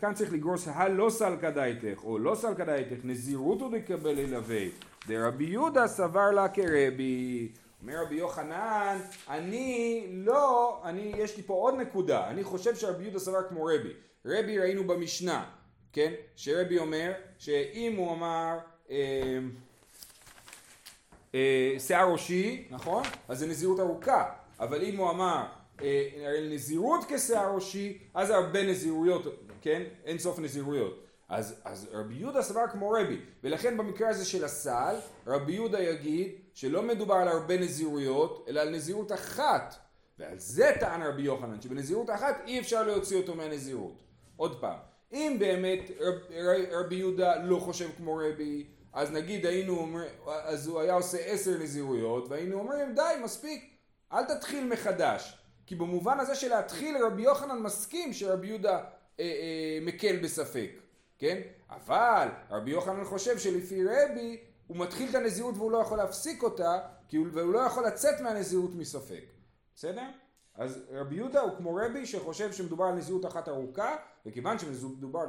כאן 0.00 0.14
צריך 0.14 0.32
לגרוס 0.32 0.68
הלא 0.68 1.10
סלקא 1.10 1.50
דייתך, 1.50 2.04
או 2.04 2.18
לא 2.18 2.34
סלקא 2.34 2.64
דייתך, 2.64 3.04
נזירות 3.04 3.60
הוא 3.60 3.78
דקבל 3.78 4.18
ילווה. 4.18 4.64
דרבי 5.06 5.44
יהודה 5.44 5.86
סבר 5.86 6.30
לה 6.30 6.48
כרבי. 6.48 7.48
אומר 7.82 8.02
רבי 8.02 8.14
יוחנן, 8.14 8.98
אני 9.28 10.06
לא, 10.10 10.80
אני, 10.84 11.12
יש 11.16 11.36
לי 11.36 11.42
פה 11.42 11.54
עוד 11.54 11.74
נקודה, 11.74 12.30
אני 12.30 12.44
חושב 12.44 12.76
שרבי 12.76 13.02
יהודה 13.02 13.18
סבר 13.18 13.48
כמו 13.48 13.64
רבי. 13.64 13.92
רבי 14.26 14.58
ראינו 14.58 14.84
במשנה, 14.84 15.44
כן? 15.92 16.12
שרבי 16.36 16.78
אומר 16.78 17.12
שאם 17.38 17.96
הוא 17.96 18.12
אמר 18.12 18.58
אה, 18.90 19.38
אה, 21.34 21.74
שיער 21.78 22.12
ראשי, 22.12 22.68
נכון? 22.70 23.02
אז 23.28 23.38
זה 23.38 23.46
נזירות 23.46 23.80
ארוכה, 23.80 24.30
אבל 24.60 24.82
אם 24.82 24.96
הוא 24.96 25.10
אמר 25.10 25.46
נזירות 26.50 27.00
כשיער 27.08 27.54
ראשי, 27.54 27.98
אז 28.14 28.30
הרבה 28.30 28.62
נזירויות, 28.62 29.22
כן? 29.60 29.82
אין 30.04 30.18
סוף 30.18 30.38
נזירויות. 30.38 31.06
אז, 31.28 31.60
אז 31.64 31.88
רבי 31.92 32.14
יהודה 32.14 32.42
סבר 32.42 32.66
כמו 32.72 32.90
רבי, 32.90 33.20
ולכן 33.44 33.76
במקרה 33.76 34.08
הזה 34.08 34.24
של 34.24 34.44
הסל, 34.44 34.96
רבי 35.26 35.52
יהודה 35.52 35.80
יגיד 35.80 36.32
שלא 36.54 36.82
מדובר 36.82 37.14
על 37.14 37.28
הרבה 37.28 37.56
נזירויות, 37.56 38.46
אלא 38.48 38.60
על 38.60 38.70
נזירות 38.70 39.12
אחת. 39.12 39.74
ועל 40.18 40.38
זה 40.38 40.72
טען 40.80 41.02
רבי 41.02 41.22
יוחנן, 41.22 41.60
שבנזירות 41.60 42.10
אחת 42.10 42.36
אי 42.46 42.60
אפשר 42.60 42.82
להוציא 42.82 43.16
אותו 43.16 43.34
מהנזירות. 43.34 44.02
עוד 44.36 44.60
פעם, 44.60 44.78
אם 45.12 45.36
באמת 45.38 45.90
רב, 46.00 46.14
רבי 46.72 46.94
יהודה 46.94 47.42
לא 47.44 47.58
חושב 47.58 47.88
כמו 47.96 48.16
רבי, 48.16 48.66
אז 48.92 49.12
נגיד 49.12 49.46
היינו 49.46 49.76
אומרים, 49.76 50.08
אז 50.26 50.68
הוא 50.68 50.80
היה 50.80 50.94
עושה 50.94 51.18
עשר 51.18 51.58
נזירויות, 51.58 52.28
והיינו 52.28 52.58
אומרים 52.58 52.94
די 52.94 53.14
מספיק, 53.24 53.70
אל 54.12 54.24
תתחיל 54.24 54.64
מחדש. 54.64 55.39
כי 55.70 55.76
במובן 55.76 56.20
הזה 56.20 56.34
של 56.34 56.48
להתחיל 56.48 57.04
רבי 57.04 57.22
יוחנן 57.22 57.58
מסכים 57.58 58.12
שרבי 58.12 58.46
יהודה 58.46 58.76
אה, 58.76 58.84
אה, 59.20 59.78
מקל 59.82 60.16
בספק, 60.16 60.70
כן? 61.18 61.40
אבל 61.70 62.28
רבי 62.50 62.70
יוחנן 62.70 63.04
חושב 63.04 63.38
שלפי 63.38 63.84
רבי 63.84 64.40
הוא 64.66 64.76
מתחיל 64.76 65.10
את 65.10 65.14
הנזירות 65.14 65.54
והוא 65.56 65.70
לא 65.70 65.78
יכול 65.78 65.98
להפסיק 65.98 66.42
אותה 66.42 66.78
הוא, 67.12 67.26
והוא 67.32 67.52
לא 67.52 67.58
יכול 67.58 67.86
לצאת 67.86 68.20
מהנזירות 68.20 68.74
מספק, 68.74 69.24
בסדר? 69.76 70.02
אז 70.54 70.80
רבי 70.92 71.16
יהודה 71.16 71.40
הוא 71.40 71.56
כמו 71.56 71.74
רבי 71.74 72.06
שחושב 72.06 72.52
שמדובר 72.52 72.84
על 72.84 72.94
נזירות 72.94 73.26
אחת 73.26 73.48
ארוכה 73.48 73.96
וכיוון 74.26 74.58
שמדובר 74.58 75.20
על 75.20 75.28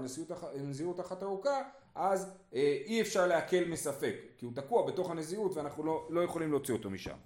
נזירות 0.61 0.99
אחת 0.99 1.23
ארוכה 1.23 1.61
אז 1.95 2.31
אה, 2.53 2.77
אי 2.85 3.01
אפשר 3.01 3.27
להקל 3.27 3.65
מספק 3.65 4.15
כי 4.37 4.45
הוא 4.45 4.53
תקוע 4.55 4.87
בתוך 4.87 5.11
הנזירות 5.11 5.57
ואנחנו 5.57 5.83
לא, 5.83 6.07
לא 6.09 6.21
יכולים 6.21 6.51
להוציא 6.51 6.73
אותו 6.73 6.89
משם. 6.89 7.17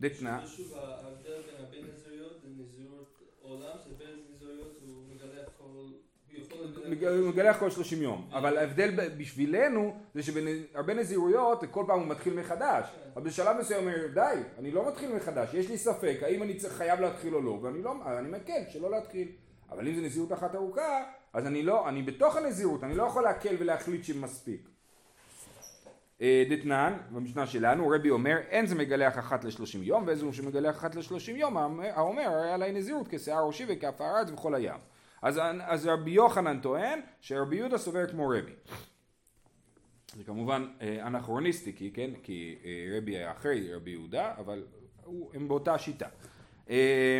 דתנא 0.00 0.46
שוב, 0.46 0.74
ההבדל 0.74 1.42
בין 1.42 1.54
הרבה 1.58 1.76
נזירויות 1.82 2.40
לנזירות 2.44 3.22
עולם, 3.40 3.76
זה 3.84 3.94
בין 3.98 4.20
נזירויות 4.34 4.78
הוא 4.86 5.04
מגלח 5.08 5.48
כל... 5.58 5.74
הוא 6.86 7.28
מגלח 7.28 7.58
כל 7.58 7.70
30 7.70 8.02
יום, 8.02 8.28
אבל 8.32 8.56
ההבדל 8.58 9.08
בשבילנו 9.18 9.96
זה 10.14 10.22
שבהרבה 10.22 10.94
נזירויות 10.94 11.64
כל 11.70 11.84
פעם 11.86 12.00
הוא 12.00 12.08
מתחיל 12.08 12.34
מחדש, 12.34 12.86
אבל 13.14 13.22
בשלב 13.22 13.56
מסוים 13.60 13.88
הוא 13.88 13.92
אומר 13.92 14.06
די, 14.14 14.40
אני 14.58 14.70
לא 14.70 14.88
מתחיל 14.88 15.16
מחדש, 15.16 15.54
יש 15.54 15.68
לי 15.68 15.78
ספק 15.78 16.18
האם 16.22 16.42
אני 16.42 16.58
חייב 16.68 17.00
להתחיל 17.00 17.34
או 17.34 17.40
לא, 17.40 17.58
ואני 17.62 17.82
לא, 17.82 17.92
אני 18.18 18.28
מקל 18.28 18.62
שלא 18.68 18.90
להתחיל, 18.90 19.28
אבל 19.70 19.88
אם 19.88 19.94
זה 19.94 20.00
נזירות 20.00 20.32
אחת 20.32 20.54
ארוכה, 20.54 21.02
אז 21.32 21.46
אני 21.46 21.62
לא, 21.62 21.88
אני 21.88 22.02
בתוך 22.02 22.36
הנזירות, 22.36 22.84
אני 22.84 22.94
לא 22.94 23.02
יכול 23.02 23.22
להקל 23.22 23.56
ולהחליט 23.58 24.04
שמספיק. 24.04 24.68
דתנן, 26.50 26.96
במשנה 27.10 27.46
שלנו, 27.46 27.88
רבי 27.88 28.10
אומר, 28.10 28.36
אין 28.48 28.66
זה 28.66 28.74
מגלח 28.74 29.18
אחת 29.18 29.44
לשלושים 29.44 29.82
יום, 29.82 30.04
ואיזה 30.06 30.24
הוא 30.24 30.32
שמגלח 30.32 30.76
אחת 30.76 30.94
לשלושים 30.94 31.36
יום, 31.36 31.56
האומר, 31.80 32.28
הרי 32.28 32.50
עלי 32.50 32.72
נזירות 32.72 33.06
כשער 33.10 33.46
ראשי 33.46 33.64
וכף 33.68 34.00
הארץ 34.00 34.30
וכל 34.30 34.54
הים. 34.54 34.93
אז, 35.24 35.40
אז 35.62 35.86
רבי 35.86 36.10
יוחנן 36.10 36.60
טוען 36.60 37.00
שרבי 37.20 37.56
יהודה 37.56 37.78
סובר 37.78 38.06
כמו 38.06 38.28
רבי. 38.28 38.52
זה 40.16 40.24
כמובן 40.24 40.66
אה, 40.80 41.06
אנכרוניסטי, 41.06 41.72
כי, 41.76 41.90
כן, 41.90 42.10
כי 42.22 42.58
אה, 42.64 42.96
רבי 42.96 43.16
היה 43.16 43.32
אחרי 43.32 43.74
רבי 43.74 43.90
יהודה, 43.90 44.34
אבל 44.38 44.64
הם 45.34 45.48
באותה 45.48 45.78
שיטה. 45.78 46.08
אה, 46.70 47.18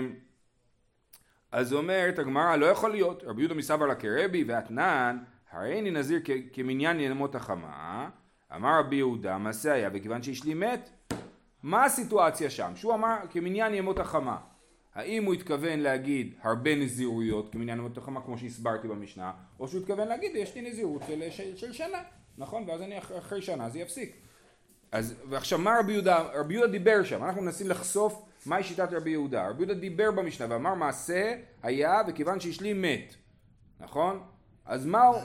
אז 1.53 1.73
אומרת 1.73 2.19
הגמרא, 2.19 2.57
לא 2.57 2.67
יכול 2.67 2.91
להיות, 2.91 3.23
רבי 3.25 3.41
יהודה 3.43 3.55
מסבר 3.55 3.87
לה 3.87 3.95
כרבי 3.95 4.45
ואתנן, 4.45 5.19
הרי 5.51 5.81
אני 5.81 5.91
נזיר 5.91 6.21
כמניין 6.53 7.01
ימות 7.01 7.35
החמה 7.35 8.11
אמר 8.55 8.79
רבי 8.79 8.97
יהודה, 8.97 9.39
מעשה 9.39 9.73
היה 9.73 9.91
וכיוון 9.93 10.23
שאשלי 10.23 10.55
מת. 10.55 10.91
מה 11.63 11.85
הסיטואציה 11.85 12.51
שם? 12.51 12.73
שהוא 12.77 12.95
אמר 12.95 13.17
כמניין 13.31 13.75
ימות 13.75 13.99
החמה. 13.99 14.37
האם 14.95 15.25
הוא 15.25 15.35
התכוון 15.35 15.81
להגיד 15.81 16.35
הרבה 16.43 16.75
נזירויות 16.75 17.53
כמניין 17.53 17.79
ימות 17.79 17.99
החמה 17.99 18.21
כמו 18.21 18.39
שהסברתי 18.39 18.89
במשנה, 18.89 19.33
או 19.61 19.69
שהוא 19.69 19.81
התכוון 19.81 20.09
להגיד 20.09 20.31
יש 20.35 20.55
לי 20.55 20.71
נזירות 20.71 21.03
של, 21.07 21.31
של, 21.31 21.57
של 21.57 21.73
שנה, 21.73 21.99
נכון? 22.39 22.65
ואז 22.69 22.83
אני 22.83 22.99
אחרי 22.99 23.43
שנה 23.43 23.71
זה 23.71 23.79
יפסיק. 23.79 24.17
אז 24.93 25.15
ועכשיו 25.29 25.59
מה 25.59 25.77
רבי 25.81 25.93
יהודה, 25.93 26.19
רבי 26.35 26.55
יהודה 26.55 26.73
דיבר 26.73 27.05
שם, 27.05 27.25
אנחנו 27.25 27.43
מנסים 27.43 27.69
לחשוף 27.69 28.23
מהי 28.47 28.63
שיטת 28.63 28.89
רבי 28.93 29.11
יהודה. 29.11 29.49
רבי 29.49 29.63
יהודה 29.63 29.81
דיבר 29.81 30.11
במשנה 30.11 30.47
ואמר 30.51 30.75
מעשה 30.75 31.35
היה 31.63 32.03
וכיוון 32.09 32.41
שאשלי 32.41 32.73
מת, 32.73 33.15
נכון? 33.81 34.23
אז 34.65 34.87
מה 34.87 35.03
הוא... 35.03 35.17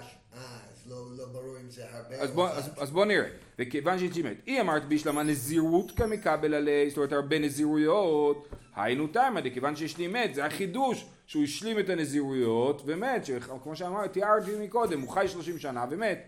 לא, 0.89 1.05
לא 1.17 1.25
ברור 1.25 1.57
אם 1.61 1.69
זה 1.69 1.83
הרבה 1.91 2.15
אז 2.15 2.31
בוא, 2.31 2.49
אז, 2.49 2.69
אז 2.77 2.91
בוא 2.91 3.05
נראה, 3.05 3.29
וכיוון 3.59 3.99
שהיא 3.99 4.25
מת, 4.25 4.38
היא 4.45 4.61
אמרת 4.61 4.85
בישלמה 4.85 5.23
נזירות 5.23 5.91
כמקבל 5.91 6.53
עלי, 6.53 6.89
זאת 6.89 6.97
אומרת 6.97 7.11
הרבה 7.11 7.39
נזירויות, 7.39 8.47
היינו 8.83 9.07
תמה, 9.07 9.41
כיוון 9.53 9.75
שיש 9.75 9.98
לי 9.98 10.07
מת, 10.07 10.36
זה 10.36 10.45
החידוש 10.45 11.05
שהוא 11.27 11.43
השלים 11.43 11.79
את 11.79 11.89
הנזירויות 11.89 12.81
ומת, 12.86 13.25
כמו 13.63 13.75
שאמרתי, 13.75 14.13
תיארתי 14.13 14.51
מקודם, 14.59 15.01
הוא 15.01 15.09
חי 15.09 15.27
שלושים 15.27 15.59
שנה 15.59 15.86
ומת. 15.89 16.19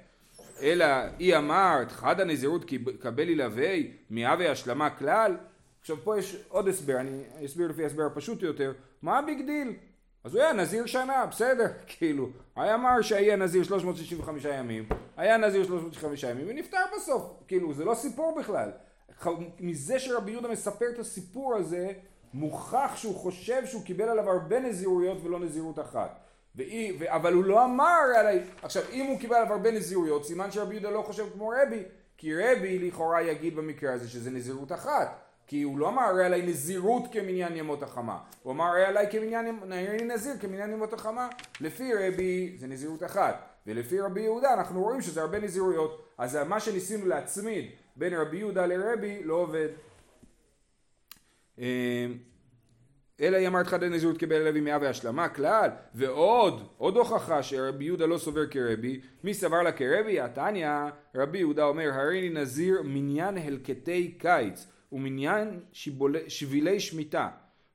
אלא 0.62 0.86
אי 1.20 1.38
אמרת, 1.38 1.92
חדא 1.92 2.20
נזירות 2.20 2.66
קביל 3.00 3.30
עליה, 3.30 3.74
מי 4.10 4.27
הוי 4.27 4.52
השלמה 4.52 4.90
כלל. 4.90 5.38
עכשיו 5.82 5.98
פה 6.04 6.20
יש 6.20 6.38
עוד 6.48 6.68
הסבר, 6.68 7.00
אני 7.00 7.24
אסביר 7.46 7.68
לפי 7.68 7.86
הסבר 7.86 8.04
הפשוט 8.06 8.42
יותר, 8.42 8.74
מה 9.02 9.20
ה 9.20 9.26
big 9.26 9.46
deal? 9.46 9.74
אז 10.24 10.36
הוא 10.36 10.44
היה 10.44 10.54
נזיר 10.54 10.86
שנה, 10.86 11.26
בסדר, 11.26 11.66
כאילו. 11.88 12.30
היה 12.56 12.76
אמר 12.76 13.02
שהיה 13.02 13.36
נזיר 13.36 13.64
365 13.64 14.46
ימים, 14.46 14.86
היה 15.18 15.38
נזיר 15.38 15.64
365 15.64 16.24
ימים 16.24 16.46
ונפטר 16.50 16.78
בסוף. 16.96 17.24
כאילו, 17.48 17.74
זה 17.74 17.86
לא 17.86 17.94
סיפור 17.94 18.36
בכלל. 18.40 18.70
מזה 19.60 20.00
שרבי 20.00 20.32
יהודה 20.32 20.48
מספר 20.48 20.86
את 20.94 21.00
הסיפור 21.00 21.56
הזה, 21.56 21.94
מוכח 22.34 22.92
שהוא 22.96 23.16
חושב 23.16 23.66
שהוא 23.66 23.84
קיבל 23.84 24.10
עליו 24.10 24.30
הרבה 24.30 24.60
נזירויות 24.60 25.18
ולא 25.24 25.40
נזירות 25.40 25.80
אחת. 25.80 26.20
ואי, 26.56 26.98
ו, 27.00 27.16
אבל 27.16 27.34
הוא 27.34 27.44
לא 27.44 27.66
אמר 27.66 28.00
עליי, 28.20 28.44
עכשיו 28.62 28.84
אם 28.92 29.06
הוא 29.06 29.20
קיבל 29.20 29.36
עליו 29.36 29.54
הרבה 29.54 29.72
נזירויות, 29.72 30.26
סימן 30.26 30.52
שרבי 30.52 30.74
יהודה 30.74 30.90
לא 30.90 31.02
חושב 31.02 31.26
כמו 31.34 31.54
רבי, 31.64 31.84
כי 32.18 32.36
רבי 32.36 32.80
לכאורה 32.80 33.22
יגיד 33.22 33.56
במקרה 33.56 33.94
הזה 33.94 34.10
שזה 34.10 34.32
נזירות 34.32 34.72
אחת. 34.72 35.22
כי 35.52 35.62
הוא 35.62 35.80
לא 35.80 35.88
אמר 35.88 36.02
הרי 36.02 36.26
עליי 36.26 36.42
נזירות 36.42 37.04
כמניין 37.12 37.56
ימות 37.56 37.84
החמה, 37.84 38.18
הוא 38.44 38.54
אמר 38.54 38.66
הרי 38.66 38.86
עליי 38.86 39.08
כמניין, 39.12 39.60
הרי 39.72 40.04
נזיר 40.04 40.34
כמניין 40.40 40.72
ימות 40.72 40.94
החמה, 40.94 41.28
לפי 41.62 41.94
רבי 41.94 42.56
זה 42.60 42.68
נזירות 42.68 43.04
אחת, 43.04 43.36
ולפי 43.68 44.00
רבי 44.00 44.22
יהודה 44.22 44.54
אנחנו 44.54 44.84
רואים 44.84 45.02
שזה 45.02 45.22
הרבה 45.22 45.40
נזירויות, 45.40 46.06
אז 46.18 46.36
מה 46.36 46.60
שניסינו 46.60 47.06
להצמיד 47.06 47.66
בין 47.96 48.14
רבי 48.14 48.38
יהודה 48.38 48.66
לרבי 48.66 49.24
לא 49.24 49.34
עובד. 49.34 49.68
אה, 51.62 52.06
אלא 53.22 53.38
היא 53.38 53.48
אמרת 53.48 53.68
חד 53.68 53.84
הנזירות 53.84 54.18
קיבל 54.18 54.44
לוי 54.50 54.62
מאה 54.62 54.78
והשלמה 54.82 55.30
כלל 55.30 55.70
ועוד 55.96 56.68
עוד 56.78 56.98
הוכחה 56.98 57.44
שרבי 57.44 57.86
יהודה 57.86 58.06
לא 58.06 58.18
סובר 58.18 58.48
כרבי 58.48 59.00
מי 59.24 59.34
סבר 59.34 59.62
לה 59.62 59.72
כרבי 59.72 60.20
התניא 60.20 60.70
רבי 61.16 61.38
יהודה 61.38 61.64
אומר 61.64 61.90
הריני 61.94 62.30
נזיר 62.42 62.82
מניין 62.84 63.38
הלקטי 63.38 64.16
קיץ 64.18 64.68
ומניין 64.92 65.60
שיבולי- 65.74 66.30
שבילי 66.30 66.80
שמיטה. 66.80 67.30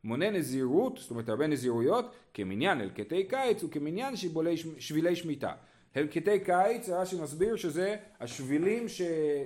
מונה 0.04 0.30
נזירות, 0.30 0.98
זאת 0.98 1.10
אומרת 1.10 1.28
הרבה 1.28 1.46
נזירויות, 1.46 2.14
כמניין 2.34 2.80
הלקטי 2.80 3.24
קיץ 3.24 3.64
וכמניין 3.64 4.16
שיבולי, 4.16 4.54
שבילי 4.78 5.16
שמיטה. 5.16 5.52
הלקטי 5.94 6.40
קיץ, 6.40 6.88
רש"י 6.88 7.16
מסביר 7.22 7.56
שזה 7.56 7.96
השבילים 8.20 8.88
ש, 8.88 9.02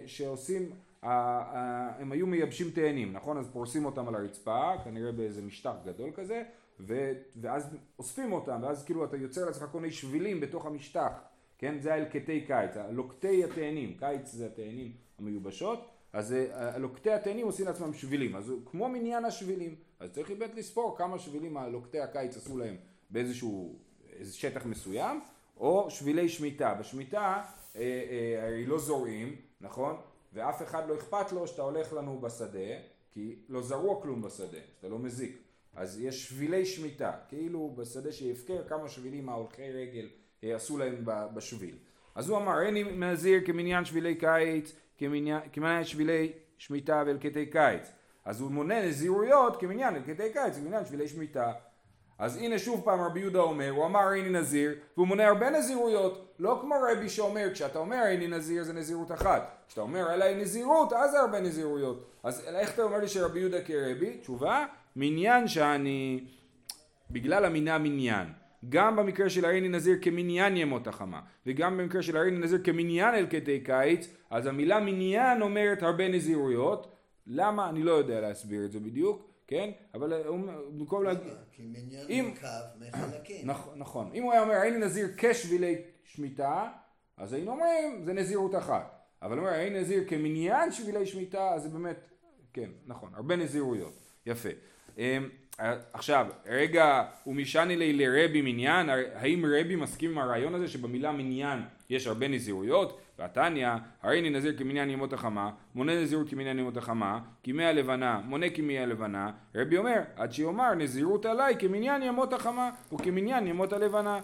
שעושים, 0.06 0.70
הם 1.02 2.12
היו 2.12 2.26
מייבשים 2.26 2.71
תאנים, 2.71 3.12
נכון? 3.12 3.38
אז 3.38 3.49
פורסים 3.52 3.85
אותם 3.85 4.09
על 4.09 4.14
הרצפה, 4.14 4.73
כנראה 4.85 5.12
באיזה 5.12 5.42
משטח 5.42 5.73
גדול 5.85 6.11
כזה, 6.14 6.42
ו, 6.80 7.12
ואז 7.40 7.76
אוספים 7.99 8.33
אותם, 8.33 8.61
ואז 8.62 8.85
כאילו 8.85 9.04
אתה 9.04 9.16
יוצר 9.16 9.45
לעצמך 9.45 9.69
כל 9.73 9.80
מיני 9.80 9.92
שבילים 9.92 10.40
בתוך 10.40 10.66
המשטח, 10.66 11.12
כן? 11.59 11.78
זה 11.80 11.95
הלקטי 11.95 12.40
קיץ, 12.47 12.76
לוקטי 12.90 13.45
התאנים, 13.45 13.97
קיץ 13.99 14.33
זה 14.33 14.47
התאנים 14.47 14.92
המיובשות, 15.19 15.90
אז 16.12 16.33
אה, 16.33 16.78
לוקטי 16.78 17.11
התאנים 17.11 17.47
עושים 17.47 17.66
לעצמם 17.66 17.95
שבילים, 17.95 18.37
אז 18.37 18.52
כמו 18.66 18.88
מניין 18.88 19.25
השבילים, 19.25 19.75
אז 20.00 20.11
צריך 20.11 20.30
באמת 20.30 20.54
לספור 20.54 20.99
כמה 20.99 21.19
שבילים 21.19 21.57
הלוקטי 21.57 22.00
הקיץ 22.00 22.37
עשו 22.37 22.59
להם 22.59 22.76
באיזשהו 23.11 23.78
שטח 24.33 24.66
מסוים, 24.66 25.21
או 25.57 25.90
שבילי 25.90 26.28
שמיטה, 26.28 26.75
בשמיטה 26.75 27.42
אה, 27.76 27.80
אה, 27.80 28.47
הרי 28.47 28.66
לא 28.66 28.78
זורעים, 28.78 29.37
נכון? 29.61 29.97
ואף 30.32 30.62
אחד 30.62 30.88
לא 30.88 30.94
אכפת 30.94 31.32
לו 31.32 31.46
שאתה 31.46 31.62
הולך 31.62 31.92
לנו 31.92 32.20
בשדה, 32.20 32.70
כי 33.10 33.37
לא 33.49 33.62
זרוע 33.62 34.02
כלום 34.02 34.22
בשדה, 34.22 34.58
שאתה 34.76 34.88
לא 34.88 34.99
מזיק. 34.99 35.38
אז 35.75 36.00
יש 36.00 36.28
שבילי 36.28 36.66
שמיטה, 36.66 37.12
כאילו 37.28 37.75
בשדה 37.76 38.12
שהפקר 38.12 38.68
כמה 38.68 38.88
שבילים 38.88 39.28
ההולכי 39.28 39.72
רגל 39.72 40.08
אה, 40.44 40.56
עשו 40.56 40.78
להם 40.78 41.04
בשביל. 41.34 41.75
אז 42.14 42.28
הוא 42.28 42.38
אמר, 42.38 42.62
אין 42.62 43.02
נזיר 43.04 43.40
כמניין 43.46 43.84
שבילי 43.84 44.14
קיץ, 44.14 44.72
כמניין, 44.99 45.40
כמניין 45.52 45.84
שבילי 45.84 46.32
שמיטה 46.58 47.02
והלקטי 47.06 47.46
קיץ. 47.46 47.92
אז 48.25 48.40
הוא 48.40 48.50
מונה 48.50 48.87
נזירויות 48.87 49.60
כמניין 49.60 49.94
הלקטי 49.94 50.32
קיץ, 50.32 50.56
כמניין 50.56 50.84
שבילי 50.84 51.08
שמיטה. 51.08 51.52
אז 52.20 52.36
הנה 52.36 52.58
שוב 52.58 52.80
פעם 52.84 53.00
רבי 53.00 53.20
יהודה 53.20 53.40
אומר, 53.40 53.70
הוא 53.70 53.86
אמר 53.86 54.12
איני 54.12 54.38
נזיר, 54.38 54.74
והוא 54.96 55.06
מונה 55.06 55.26
הרבה 55.26 55.50
נזירויות, 55.50 56.34
לא 56.38 56.58
כמו 56.60 56.74
רבי 56.92 57.08
שאומר, 57.08 57.48
כשאתה 57.52 57.78
אומר 57.78 58.02
איני 58.06 58.26
נזיר 58.26 58.62
זה 58.62 58.72
נזירות 58.72 59.12
אחת, 59.12 59.50
כשאתה 59.66 59.80
אומר 59.80 60.10
עליי 60.10 60.34
נזירות, 60.34 60.92
אז 60.92 61.10
זה 61.10 61.20
הרבה 61.20 61.40
נזירויות. 61.40 62.06
אז 62.22 62.44
איך 62.48 62.74
אתה 62.74 62.82
אומר 62.82 62.98
לי 62.98 63.08
שרבי 63.08 63.40
יהודה 63.40 63.62
כרבי? 63.62 64.16
תשובה, 64.16 64.66
מניין 64.96 65.48
שאני, 65.48 66.24
בגלל 67.10 67.44
המינה 67.44 67.78
מניין. 67.78 68.26
גם 68.68 68.96
במקרה 68.96 69.30
של 69.30 69.44
הריני 69.44 69.68
נזיר 69.68 69.98
כמניין 70.02 70.56
ימות 70.56 70.86
החמה, 70.86 71.20
וגם 71.46 71.76
במקרה 71.78 72.02
של 72.02 72.16
הריני 72.16 72.38
נזיר 72.38 72.60
כמניין 72.64 73.14
אל 73.14 73.26
קטעי 73.26 73.60
קיץ, 73.60 74.08
אז 74.30 74.46
המילה 74.46 74.80
מניין 74.80 75.42
אומרת 75.42 75.82
הרבה 75.82 76.08
נזירויות. 76.08 76.96
למה? 77.26 77.68
אני 77.68 77.82
לא 77.82 77.92
יודע 77.92 78.20
להסביר 78.20 78.64
את 78.64 78.72
זה 78.72 78.80
בדיוק, 78.80 79.29
כן? 79.50 79.71
אבל 79.95 80.12
הוא- 80.26 80.38
במקום 80.71 81.04
להגיד... 81.04 81.33
כי 81.52 81.62
מניין 81.62 82.26
מורכב 82.28 82.47
מחלקים. 82.80 83.50
נכון. 83.76 84.11
אם 84.14 84.23
הוא 84.23 84.33
היה 84.33 84.42
אומר 84.42 84.54
הייני 84.54 84.78
נזיר 84.78 85.09
כשבילי 85.16 85.75
שמיטה, 86.04 86.69
אז 87.16 87.33
היינו 87.33 87.50
אומרים 87.50 88.02
זה 88.04 88.12
נזירות 88.12 88.54
אחת. 88.54 88.97
אבל 89.23 89.38
הוא 89.38 89.47
אומר 89.47 89.59
הייני 89.59 89.80
נזיר 89.80 90.04
כמניין 90.09 90.73
שבילי 90.73 91.07
שמיטה, 91.07 91.49
אז 91.54 91.62
זה 91.62 91.69
באמת, 91.69 91.97
כן, 92.52 92.71
נכון, 92.87 93.11
הרבה 93.14 93.37
נזירויות. 93.37 93.92
יפה. 94.26 94.49
אמ, 95.00 95.28
עכשיו, 95.92 96.26
רגע, 96.47 97.02
ומשעני 97.26 97.76
לי 97.76 97.92
לרבי 97.92 98.42
מניין, 98.42 98.88
האם 99.14 99.45
רבי 99.47 99.76
מסכים 99.76 100.11
עם 100.11 100.19
הרעיון 100.19 100.54
הזה 100.54 100.69
שבמילה 100.69 101.12
מניין 101.12 101.62
יש 101.90 102.07
הרבה 102.07 102.28
נזירויות? 102.28 103.00
והתניא, 103.19 103.69
הריני 104.02 104.30
נזיר 104.30 104.59
כמניין 104.59 104.90
ימות 104.90 105.12
החמה, 105.12 105.50
מונה 105.75 106.02
נזירות 106.02 106.28
כמניין 106.28 106.59
ימות 106.59 106.76
החמה, 106.76 107.21
כימי 107.42 107.64
הלבנה, 107.64 108.21
מונה 108.25 108.50
כימי 108.50 108.78
הלבנה, 108.78 109.30
רבי 109.54 109.76
אומר, 109.76 110.00
עד 110.16 110.33
שיאמר 110.33 110.75
נזירות 110.75 111.26
עליי 111.26 111.54
כמניין 111.59 112.02
ימות 112.02 112.33
החמה 112.33 112.71
וכמניין 112.92 113.47
ימות 113.47 113.73
הלבנה. 113.73 114.21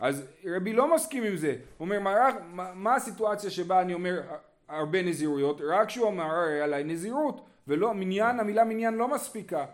אז 0.00 0.26
רבי 0.46 0.72
לא 0.72 0.94
מסכים 0.94 1.24
עם 1.24 1.36
זה, 1.36 1.50
הוא 1.50 1.86
אומר, 1.86 2.00
מה, 2.00 2.14
מה, 2.52 2.70
מה 2.74 2.94
הסיטואציה 2.94 3.50
שבה 3.50 3.80
אני 3.80 3.94
אומר 3.94 4.20
הרבה 4.68 5.02
נזירויות? 5.02 5.60
רק 5.68 5.90
שהוא 5.90 6.08
אמר 6.08 6.24
הרי 6.24 6.60
עליי 6.60 6.84
נזירות, 6.84 7.44
ולא, 7.68 7.94
מניין, 7.94 8.40
המילה 8.40 8.64
מניין 8.64 8.94
לא 8.94 9.08
מספיקה. 9.08 9.64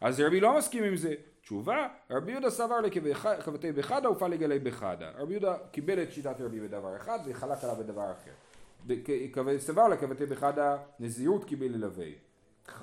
אז 0.00 0.20
רבי 0.20 0.40
לא 0.40 0.58
מסכים 0.58 0.84
עם 0.84 0.96
זה. 0.96 1.14
תשובה, 1.42 1.88
רבי 2.10 2.32
יהודה 2.32 2.50
סבר 2.50 2.80
לכבתי 2.80 3.72
בחדה 3.72 4.10
ופעל 4.10 4.30
לגלי 4.30 4.58
בחדה. 4.58 5.10
רבי 5.18 5.32
יהודה 5.32 5.56
קיבל 5.70 6.02
את 6.02 6.12
שיטת 6.12 6.40
רבי 6.40 6.60
בדבר 6.60 6.96
אחד 6.96 7.18
וחלק 7.26 7.64
עליו 7.64 7.76
בדבר 7.76 8.12
אחר. 8.12 8.30
סבר 9.58 9.88
לכבתי 9.88 10.26
בחדה 10.26 10.76
נזירות 11.00 11.44
קיבל 11.44 11.66
ללווה. 11.66 12.06
ח- 12.68 12.82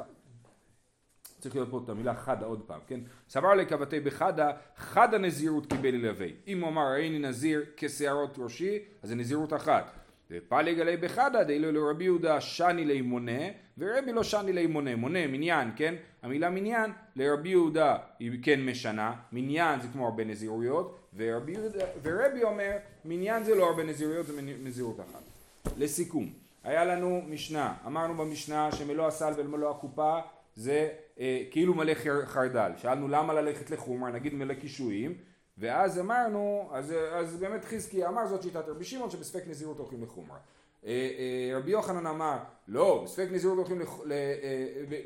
צריך 1.39 1.55
להיות 1.55 1.69
פה 1.71 1.81
את 1.83 1.89
המילה 1.89 2.15
חדה 2.15 2.45
עוד 2.45 2.61
פעם, 2.67 2.79
כן? 2.87 2.99
סבר 3.29 3.53
לכבתי 3.53 3.99
בחדה, 3.99 4.51
חדה 4.77 5.17
נזירות 5.17 5.65
קיבל 5.65 5.89
ללווה. 5.89 6.27
אם 6.47 6.61
הוא 6.61 6.69
אמר 6.69 6.95
איני 6.95 7.19
נזיר 7.19 7.65
כשערות 7.77 8.35
ראשי, 8.37 8.79
אז 9.03 9.09
זה 9.09 9.15
נזירות 9.15 9.53
אחת. 9.53 9.91
ופלג 10.31 10.79
עלי 10.79 10.97
בחדה, 10.97 11.43
דאילו 11.43 11.71
לרבי 11.71 12.03
יהודה 12.03 12.41
שני 12.41 12.85
לי 12.85 13.01
מונה, 13.01 13.41
ורבי 13.77 14.13
לא 14.13 14.23
שני 14.23 14.53
לי 14.53 14.67
מונה. 14.67 14.95
מונה, 14.95 15.27
מניין, 15.27 15.71
כן? 15.75 15.95
המילה 16.23 16.49
מניין 16.49 16.91
לרבי 17.15 17.49
יהודה 17.49 17.97
היא 18.19 18.31
כן 18.43 18.65
משנה, 18.65 19.13
מניין 19.31 19.79
זה 19.79 19.87
כמו 19.93 20.05
הרבה 20.05 20.23
נזירויות, 20.23 20.99
ורבי, 21.15 21.51
יהודה, 21.51 21.85
ורבי 22.03 22.43
אומר 22.43 22.71
מניין 23.05 23.43
זה 23.43 23.55
לא 23.55 23.69
הרבה 23.69 23.83
נזירויות, 23.83 24.27
זה 24.27 24.33
נזירות 24.63 24.99
אחת. 24.99 25.21
לסיכום, 25.77 26.29
היה 26.63 26.85
לנו 26.85 27.21
משנה, 27.29 27.73
אמרנו 27.87 28.13
במשנה 28.13 28.71
שמלוא 28.71 29.07
הסל 29.07 29.33
ומלוא 29.37 29.69
הקופה 29.71 30.19
זה 30.55 30.89
אה, 31.19 31.43
כאילו 31.51 31.73
מלא 31.73 31.93
חר- 31.93 32.25
חרדל, 32.25 32.71
שאלנו 32.77 33.07
למה 33.07 33.33
ללכת 33.33 33.69
לחומרה, 33.71 34.11
נגיד 34.11 34.33
מלא 34.33 34.53
קישואים, 34.53 35.13
ואז 35.61 35.99
אמרנו, 35.99 36.69
אז, 36.73 36.93
אז 37.13 37.35
באמת 37.35 37.65
חזקי 37.65 38.05
אמר 38.07 38.27
זאת 38.27 38.41
שיטת 38.41 38.63
רבי 38.67 38.85
שמעון 38.85 39.09
שבספק 39.09 39.43
נזירות 39.47 39.77
הולכים 39.77 40.03
לחומרה. 40.03 40.37
אה, 40.85 40.89
אה, 40.91 41.57
רבי 41.57 41.71
יוחנן 41.71 42.07
אמר, 42.07 42.37
לא, 42.67 43.01
בספק 43.05 43.27
נזירות 43.31 43.57
הולכים 43.57 43.79
לח... 43.79 43.99
ל, 44.05 44.11
אה, 44.11 44.99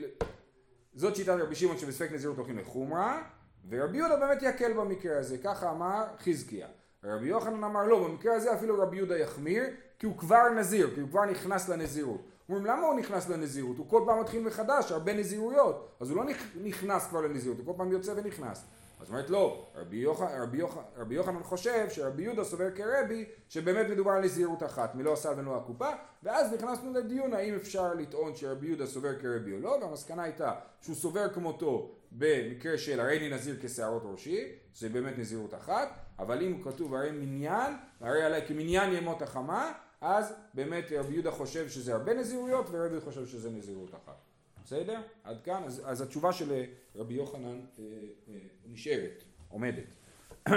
זאת 0.93 1.15
שיטת 1.15 1.35
רבי 1.39 1.55
שמעון 1.55 1.77
שבספק 1.77 2.11
נזירות 2.11 2.37
הולכים 2.37 2.57
לחומרה, 2.57 3.21
ורבי 3.69 3.97
יהודה 3.97 4.15
באמת 4.15 4.41
יקל 4.41 4.73
במקרה 4.73 5.17
הזה, 5.19 5.37
ככה 5.37 5.71
אמר 5.71 6.03
חזקיה. 6.19 6.67
רבי 7.03 7.27
יוחנן 7.27 7.63
אמר 7.63 7.83
לא, 7.83 8.07
במקרה 8.07 8.35
הזה 8.35 8.53
אפילו 8.53 8.79
רבי 8.81 8.97
יהודה 8.97 9.17
יחמיר, 9.17 9.63
כי 9.99 10.05
הוא 10.05 10.17
כבר 10.17 10.49
נזיר, 10.49 10.91
כי 10.95 11.01
הוא 11.01 11.09
כבר 11.09 11.25
נכנס 11.25 11.69
לנזירות. 11.69 12.21
אומרים 12.49 12.65
למה 12.65 12.87
הוא 12.87 12.99
נכנס 12.99 13.29
לנזירות? 13.29 13.77
הוא 13.77 13.89
כל 13.89 14.03
פעם 14.05 14.21
מתחיל 14.21 14.43
מחדש, 14.43 14.91
הרבה 14.91 15.13
נזירויות, 15.13 15.95
אז 15.99 16.09
הוא 16.09 16.17
לא 16.17 16.31
נכ- 16.31 16.57
נכנס 16.63 17.07
כבר 17.07 17.21
לנזירות, 17.21 17.57
הוא 17.57 17.65
כל 17.65 17.73
פעם 17.77 17.91
יוצא 17.91 18.13
ונכנס. 18.15 18.65
אז 18.99 19.09
אומרת 19.09 19.29
לא, 19.29 19.65
רבי, 19.75 19.97
יוח, 19.97 20.21
רבי, 20.21 20.57
יוח, 20.57 20.77
רבי 20.97 21.15
יוחנן 21.15 21.43
חושב 21.43 21.87
שרבי 21.89 22.23
יהודה 22.23 22.43
סובר 22.43 22.71
כרבי 22.75 23.25
שבאמת 23.49 23.89
מדובר 23.89 24.11
על 24.11 24.23
נזירות 24.23 24.63
אחת, 24.63 24.95
מלא 24.95 25.13
הסל 25.13 25.33
ולא 25.37 25.57
הקופה, 25.57 25.89
ואז 26.23 26.53
נכנסנו 26.53 26.93
לדיון 26.93 27.33
האם 27.33 27.55
אפשר 27.55 27.93
לטעון 27.93 28.35
שרבי 28.35 28.67
יהודה 28.67 28.85
סובר 28.85 29.19
כרבי 29.19 29.53
או 29.53 29.59
לא, 29.59 29.77
והמסקנה 29.81 30.23
הייתה 30.23 30.53
שהוא 30.81 30.95
סובר 30.95 31.33
כמותו 31.33 31.91
במקרה 32.11 32.77
של 32.77 32.99
הריני 32.99 33.29
נזיר 33.29 33.55
כשערות 33.61 34.03
ראשי, 34.05 34.51
זה 34.75 34.89
באמת 34.89 35.17
נזירות 35.17 35.53
אחת, 35.53 35.99
אבל 36.19 36.41
אם 36.41 36.61
כתוב 36.63 36.95
הרי 36.95 37.11
מניין, 37.11 37.73
הרי 37.99 38.23
עלי 38.23 38.47
כמניין 38.47 38.93
ימות 38.93 39.21
החמה, 39.21 39.71
אז 40.01 40.33
באמת 40.53 40.85
רבי 40.97 41.13
יהודה 41.13 41.31
חושב 41.31 41.69
שזה 41.69 41.93
הרבה 41.93 42.13
נזירויות 42.13 42.65
ורבי 42.71 43.01
חושב 43.01 43.25
שזה 43.25 43.49
נזירות 43.49 43.95
אחת. 43.95 44.34
בסדר? 44.65 45.01
עד 45.23 45.41
כאן? 45.41 45.63
אז, 45.65 45.81
אז 45.85 46.01
התשובה 46.01 46.33
של 46.33 46.51
אה, 46.51 46.65
רבי 46.95 47.13
יוחנן 47.13 47.59
אה, 47.79 47.83
אה, 48.29 48.33
נשארת, 48.71 49.23
עומדת. 49.49 49.83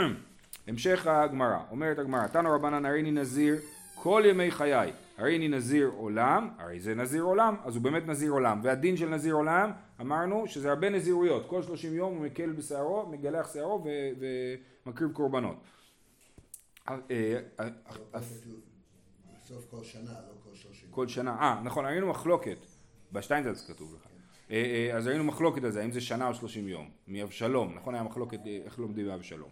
המשך 0.66 1.06
הגמרא, 1.06 1.58
אומרת 1.70 1.98
הגמרא, 1.98 2.26
תנו 2.26 2.50
רבנן 2.50 2.86
הריני 2.86 3.10
נזיר 3.10 3.56
כל 3.94 4.22
ימי 4.26 4.50
חיי, 4.50 4.92
הריני 5.18 5.48
נזיר 5.48 5.90
עולם, 5.96 6.50
הרי 6.58 6.80
זה 6.80 6.94
נזיר 6.94 7.22
עולם, 7.22 7.56
אז 7.64 7.74
הוא 7.76 7.82
באמת 7.82 8.06
נזיר 8.06 8.30
עולם, 8.32 8.60
והדין 8.62 8.96
של 8.96 9.08
נזיר 9.08 9.34
עולם, 9.34 9.72
אמרנו 10.00 10.46
שזה 10.46 10.70
הרבה 10.70 10.90
נזירויות, 10.90 11.46
כל 11.48 11.62
שלושים 11.62 11.94
יום 11.94 12.14
הוא 12.14 12.24
מקל 12.24 12.52
בשערו, 12.52 13.06
מגלח 13.06 13.52
שערו 13.52 13.84
ומקריב 14.86 15.12
קורבנות. 15.12 15.56
אה, 16.88 16.96
אה, 17.10 17.68
בסוף 19.44 19.70
כל 19.70 19.84
שנה, 19.84 20.12
לא 20.12 20.34
כל 20.44 20.54
שלושים. 20.54 20.88
כל 20.90 21.08
שנה, 21.08 21.36
אה 21.40 21.60
נכון, 21.64 21.84
ראינו 21.84 22.06
מחלוקת, 22.06 22.58
בשטיינזלץ 23.12 23.66
כתוב 23.70 23.94
לך, 23.94 24.06
אה, 24.50 24.56
אה, 24.90 24.96
אז 24.96 25.06
ראינו 25.06 25.24
מחלוקת 25.24 25.64
על 25.64 25.70
זה, 25.70 25.80
האם 25.80 25.92
זה 25.92 26.00
שנה 26.00 26.28
או 26.28 26.34
שלושים 26.34 26.68
יום, 26.68 26.88
מאבשלום, 27.08 27.74
נכון 27.74 27.94
היה 27.94 28.02
מחלוקת 28.02 28.46
אה, 28.46 28.58
איך 28.64 28.78
לומדים 28.78 29.06
מאבשלום. 29.06 29.48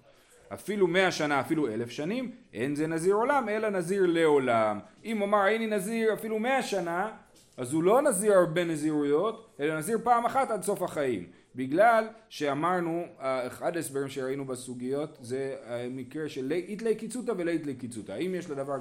אפילו 0.48 0.86
מאה 0.86 1.10
שנה, 1.10 1.40
אפילו 1.40 1.68
אלף 1.68 1.90
שנים, 1.90 2.30
אין 2.52 2.74
זה 2.74 2.86
נזיר 2.86 3.14
עולם, 3.14 3.48
אלא 3.48 3.68
נזיר 3.68 4.06
לעולם. 4.06 4.78
אם 5.04 5.22
אמר 5.22 5.42
הייני 5.42 5.66
נזיר 5.66 6.14
אפילו 6.14 6.38
מאה 6.38 6.62
שנה, 6.62 7.10
אז 7.56 7.72
הוא 7.72 7.82
לא 7.82 8.02
נזיר 8.02 8.32
הרבה 8.32 8.64
נזירויות, 8.64 9.54
אלא 9.60 9.78
נזיר 9.78 9.98
פעם 10.02 10.26
אחת 10.26 10.50
עד 10.50 10.62
סוף 10.62 10.82
החיים. 10.82 11.26
בגלל 11.54 12.08
שאמרנו, 12.28 13.04
אחד 13.18 13.76
ההסברים 13.76 14.08
שראינו 14.08 14.44
בסוגיות 14.44 15.18
זה 15.20 15.56
המקרה 15.66 16.28
של 16.28 16.52
איתלי 16.52 16.94
קיצותא 16.94 17.32
ולאיתלי 17.36 17.74
קיצותא. 17.74 18.12
האם 18.12 18.34
יש 18.34 18.50
לדבר 18.50 18.76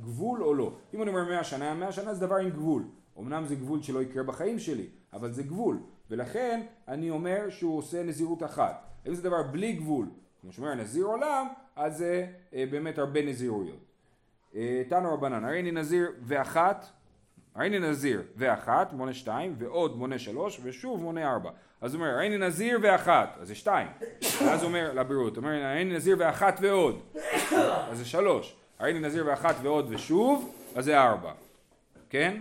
גבול 0.00 0.42
או 0.42 0.54
לא. 0.54 0.72
אם 0.94 1.02
אני 1.02 1.10
אומר 1.10 1.24
מאה 1.24 1.44
שנה, 1.44 1.74
מאה 1.74 1.92
שנה 1.92 2.14
זה 2.14 2.26
דבר 2.26 2.36
עם 2.36 2.50
גבול. 2.50 2.82
אמנם 3.18 3.44
זה 3.46 3.54
גבול 3.54 3.82
שלא 3.82 4.02
יקרה 4.02 4.22
בחיים 4.22 4.58
שלי, 4.58 4.86
אבל 5.12 5.32
זה 5.32 5.42
גבול, 5.42 5.78
ולכן 6.10 6.60
אני 6.88 7.10
אומר 7.10 7.50
שהוא 7.50 7.78
עושה 7.78 8.02
נזירות 8.02 8.42
אחת. 8.42 8.86
אם 9.08 9.14
זה 9.14 9.22
דבר 9.22 9.42
בלי 9.42 9.72
גבול, 9.72 10.06
כמו 10.40 10.52
שאומר 10.52 10.74
נזיר 10.74 11.04
עולם, 11.04 11.46
אז 11.76 11.96
זה 11.96 12.26
אה, 12.54 12.64
באמת 12.70 12.98
הרבה 12.98 13.22
נזירויות. 13.22 13.84
אה, 14.54 14.82
תנו 14.88 15.14
רבנן, 15.14 15.44
הרי 15.44 15.60
אני 15.60 15.70
נזיר 15.70 16.12
ואחת, 16.22 16.86
הרי 17.54 17.66
אני 17.66 17.78
נזיר 17.78 18.22
ואחת, 18.36 18.92
מונה 18.92 19.12
שתיים, 19.12 19.54
ועוד 19.58 19.96
מונה 19.96 20.18
שלוש, 20.18 20.60
ושוב 20.62 21.00
מונה 21.00 21.32
ארבע. 21.32 21.50
אז 21.80 21.94
הוא 21.94 22.02
אומר, 22.02 22.14
הרי 22.14 22.26
אני 22.26 22.38
נזיר 22.38 22.78
ואחת, 22.82 23.36
אז 23.40 23.48
זה 23.48 23.54
שתיים. 23.54 23.88
ואז 24.22 24.62
הוא 24.62 24.68
אומר 24.68 24.92
לבריאות, 24.92 25.36
הוא 25.36 25.44
אומר, 25.44 25.54
הרי 25.54 25.82
אני 25.82 25.94
נזיר 25.94 26.16
ואחת 26.18 26.58
ועוד, 26.60 27.00
אז 27.90 27.98
זה 27.98 28.04
שלוש. 28.04 28.56
הרי 28.78 28.90
אני 28.90 29.00
נזיר 29.00 29.26
ואחת 29.26 29.56
ועוד 29.62 29.86
ושוב, 29.88 30.54
אז 30.74 30.84
זה 30.84 31.00
ארבע. 31.00 31.32
כן? 32.10 32.40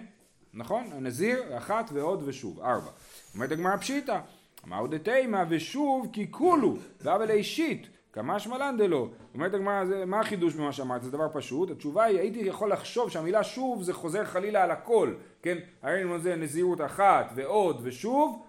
נכון? 0.54 0.84
הנזיר, 0.92 1.58
אחת 1.58 1.90
ועוד 1.94 2.24
ושוב, 2.26 2.60
ארבע. 2.60 2.92
אומרת 3.36 3.52
הגמרא 3.52 3.78
פשיטא, 3.78 4.20
מהו 4.66 4.88
דתימה 4.88 5.44
ושוב 5.50 6.08
כי 6.14 6.32
כולו, 6.32 6.76
ואבל 7.02 7.32
אישית, 7.32 7.88
כמה 8.14 8.40
שמלן 8.40 8.76
דלא. 8.78 9.08
אומרת 9.34 9.54
הגמרא, 9.54 9.84
מה 10.06 10.20
החידוש 10.20 10.54
במה 10.54 10.72
שאמרת? 10.72 11.04
זה 11.04 11.12
דבר 11.12 11.28
פשוט. 11.34 11.72
התשובה 11.72 12.04
היא, 12.04 12.20
הייתי 12.20 12.40
יכול 12.40 12.72
לחשוב 12.72 13.10
שהמילה 13.10 13.44
שוב 13.44 13.84
זה 13.84 13.94
חוזר 13.94 14.26
חלילה 14.26 14.64
על 14.64 14.72
הכל, 14.72 15.14
כן? 15.42 15.58
הרי 15.82 16.04
אני 16.04 16.20
זה 16.20 16.36
נזירות 16.36 16.82
אחת 16.82 17.32
ועוד 17.36 17.80
ושוב, 17.84 18.46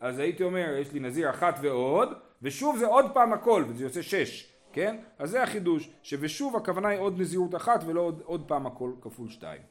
אז 0.00 0.18
הייתי 0.18 0.42
אומר, 0.42 0.76
יש 0.80 0.92
לי 0.92 1.00
נזיר 1.00 1.30
אחת 1.30 1.58
ועוד, 1.62 2.08
ושוב 2.42 2.78
זה 2.78 2.86
עוד 2.86 3.04
פעם 3.14 3.32
הכל, 3.32 3.64
וזה 3.68 3.84
יוצא 3.84 4.02
שש, 4.02 4.52
כן? 4.72 4.96
אז 5.18 5.30
זה 5.30 5.42
החידוש, 5.42 5.90
שבשוב 6.02 6.56
הכוונה 6.56 6.88
היא 6.88 7.00
עוד 7.00 7.20
נזירות 7.20 7.54
אחת 7.54 7.84
ולא 7.86 8.00
עוד, 8.00 8.22
עוד 8.24 8.44
פעם 8.48 8.66
הכל 8.66 8.90
כפול 9.00 9.28
שתיים. 9.28 9.62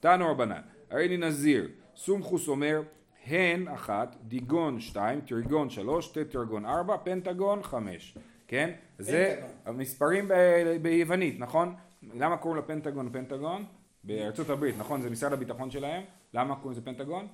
תנו 0.00 0.30
רבנן, 0.30 0.60
הרי 0.92 1.06
אני 1.06 1.16
נזיר, 1.16 1.68
סומכוס 1.96 2.48
אומר, 2.48 2.82
הן 3.26 3.68
אחת, 3.68 4.16
דיגון 4.22 4.80
שתיים, 4.80 5.20
טריגון 5.20 5.70
שלוש, 5.70 6.08
טטרגון 6.08 6.66
ארבע, 6.66 6.96
פנטגון 6.96 7.62
חמש, 7.62 8.18
כן? 8.48 8.70
זה 8.98 9.34
פנטגון. 9.40 9.50
המספרים 9.64 10.28
ב- 10.28 10.76
ביוונית, 10.82 11.40
נכון? 11.40 11.74
למה 12.14 12.36
קוראים 12.36 12.62
לפנטגון 12.62 13.12
פנטגון? 13.12 13.64
בארצות 14.04 14.50
הברית, 14.50 14.74
נכון? 14.78 15.00
זה 15.02 15.10
משרד 15.10 15.32
הביטחון 15.32 15.70
שלהם, 15.70 16.02
למה 16.34 16.54
קוראים 16.54 16.72
לזה 16.72 16.84
פנטגון? 16.84 17.26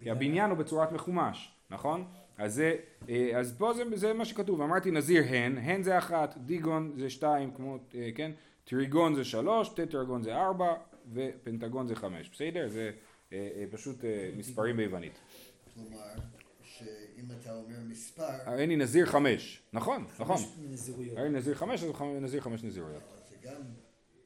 כי 0.00 0.10
הבניין 0.10 0.50
הוא 0.50 0.58
בצורת 0.58 0.92
מחומש, 0.92 1.52
נכון? 1.70 2.04
אז, 2.38 2.54
זה, 2.54 2.76
אה, 3.08 3.30
אז 3.38 3.54
פה 3.58 3.72
זה, 3.72 3.82
זה 3.94 4.12
מה 4.12 4.24
שכתוב, 4.24 4.62
אמרתי 4.62 4.90
נזיר 4.90 5.24
הן, 5.28 5.58
הן 5.58 5.82
זה 5.82 5.98
אחת, 5.98 6.34
דיגון 6.38 6.92
זה 6.96 7.10
שתיים, 7.10 7.50
כמו, 7.56 7.78
אה, 7.94 8.10
כן? 8.14 8.30
טריגון 8.64 9.14
זה 9.14 9.24
שלוש, 9.24 9.68
טטרגון 9.68 10.22
זה 10.22 10.36
ארבע, 10.36 10.74
ופנטגון 11.12 11.86
זה 11.86 11.96
חמש, 11.96 12.28
בסדר? 12.28 12.68
זה 12.68 12.90
אה, 13.32 13.48
אה, 13.56 13.64
פשוט 13.70 14.04
אה, 14.04 14.30
מספרים 14.36 14.76
ביוונית. 14.76 15.18
כלומר, 15.74 16.06
שאם 16.62 17.24
אתה 17.40 17.54
אומר 17.54 17.76
מספר, 17.88 18.24
הרי 18.44 18.64
אני 18.64 18.76
נזיר 18.76 19.06
חמש, 19.06 19.62
נכון, 19.72 20.06
נכון. 20.18 20.36
חמש 20.36 20.48
נזירויות. 20.58 21.18
הרי 21.18 21.28
נזיר 21.28 21.54
חמש, 21.54 21.82
אז 21.82 21.90
נזיר 22.20 22.40
חמש 22.40 22.64
נזירויות. 22.64 23.02
זה 23.30 23.36
גם 23.42 23.62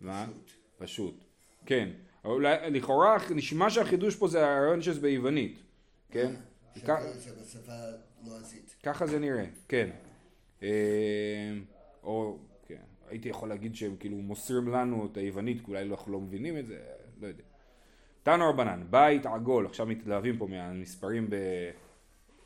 מה? 0.01 0.27
פשוט. 0.27 0.51
פשוט. 0.79 1.25
כן. 1.67 1.89
אולי, 2.25 2.71
לכאורה 2.71 3.17
נשמע 3.35 3.71
שהחידוש 3.71 4.17
פה 4.17 4.29
זה 4.29 4.47
הרעיון 4.47 4.83
שזה 4.83 5.01
ביוונית, 5.01 5.63
כן? 6.11 6.35
לועזית. 8.27 8.75
ככה 8.83 9.07
זה 9.07 9.19
נראה, 9.19 9.45
כן. 9.69 9.91
אה, 10.63 10.69
או, 12.03 12.39
הייתי 13.09 13.29
יכול 13.29 13.49
להגיד 13.49 13.75
שהם 13.75 13.97
כאילו 14.01 14.17
מוסרים 14.17 14.69
לנו 14.69 15.09
את 15.13 15.17
היוונית, 15.17 15.65
כי 15.65 15.71
אולי 15.71 15.83
אנחנו 15.83 16.13
לא 16.13 16.21
מבינים 16.21 16.59
את 16.59 16.67
זה, 16.67 16.79
לא 17.21 17.27
יודע. 17.27 17.43
תנו 18.23 18.51
רבנן, 18.51 18.83
בית 18.91 19.27
עגול, 19.27 19.67
עכשיו 19.67 19.87
מתלהבים 19.87 20.39
פה 20.39 20.47
מהמספרים 20.47 21.31
ב... 21.31 21.35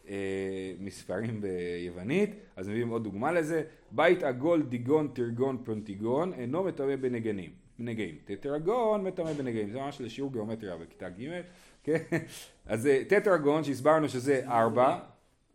אה, 0.09 0.73
מספרים 0.81 1.41
ביוונית, 1.41 2.31
אז 2.57 2.69
מביאים 2.69 2.89
עוד 2.89 3.05
דוגמה 3.05 3.33
לזה, 3.33 3.63
בית 3.91 4.23
עגול 4.23 4.63
דיגון 4.63 5.09
טרגון 5.09 5.59
פרונטיגון 5.65 6.33
אינו 6.33 6.65
מטמא 6.65 6.97
בנגנים, 6.97 7.51
בנגעים, 7.79 8.15
טטרגון 8.25 9.05
מטמא 9.05 9.33
בנגעים, 9.33 9.71
זה 9.71 9.79
ממש 9.79 10.01
לשיעור 10.01 10.33
גיאומטריה 10.33 10.77
בכיתה 10.77 11.09
ג', 11.09 11.41
כן, 11.83 11.99
אז 12.67 12.87
אה, 12.87 13.03
טטרגון 13.09 13.65
שהסברנו 13.65 14.09
שזה 14.09 14.43
ארבע, 14.47 14.99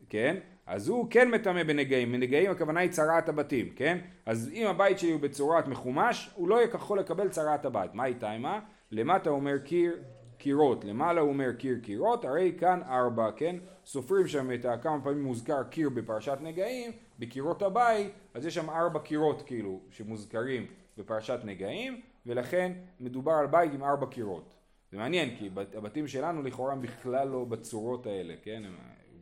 כן, 0.09 0.37
אז 0.67 0.87
הוא 0.87 1.07
כן 1.09 1.31
מטמא 1.31 1.63
בנגעים, 1.63 2.11
בנגעים 2.11 2.51
הכוונה 2.51 2.79
היא 2.79 2.89
צרעת 2.91 3.29
הבתים, 3.29 3.69
כן, 3.75 3.97
אז 4.25 4.49
אם 4.53 4.67
הבית 4.67 4.99
שלי 4.99 5.11
הוא 5.11 5.21
בצורת 5.21 5.67
מחומש, 5.67 6.29
הוא 6.35 6.49
לא 6.49 6.61
יכול 6.61 6.99
לקבל 6.99 7.29
צרעת 7.29 7.65
הבית, 7.65 7.93
מה 7.93 8.05
איתה 8.05 8.31
עימה? 8.31 8.59
למטה 8.91 9.29
הוא 9.29 9.39
אומר 9.39 9.57
קיר 9.57 9.93
קירות, 10.37 10.85
למעלה 10.85 11.21
הוא 11.21 11.29
אומר 11.29 11.53
קיר 11.53 11.79
קירות, 11.83 12.25
הרי 12.25 12.55
כאן 12.59 12.81
ארבע, 12.83 13.31
כן? 13.35 13.55
סופרים 13.85 14.27
שם 14.27 14.51
את 14.53 14.65
כמה 14.81 15.01
פעמים 15.03 15.23
מוזכר 15.23 15.63
קיר 15.63 15.89
בפרשת 15.89 16.37
נגעים, 16.41 16.91
בקירות 17.19 17.61
הבית, 17.61 18.07
אז 18.33 18.45
יש 18.45 18.55
שם 18.55 18.69
ארבע 18.69 18.99
קירות 18.99 19.41
כאילו 19.41 19.79
שמוזכרים 19.89 20.65
בפרשת 20.97 21.39
נגעים, 21.43 22.01
ולכן 22.25 22.71
מדובר 22.99 23.31
על 23.31 23.47
בית 23.47 23.73
עם 23.73 23.83
ארבע 23.83 24.05
קירות. 24.05 24.55
זה 24.91 24.97
מעניין, 24.97 25.35
כי 25.39 25.49
בת- 25.49 25.75
הבתים 25.75 26.07
שלנו 26.07 26.43
לכאורה 26.43 26.75
בכלל 26.75 27.27
לא 27.27 27.45
בצורות 27.45 28.07
האלה, 28.07 28.33
כן? 28.43 28.63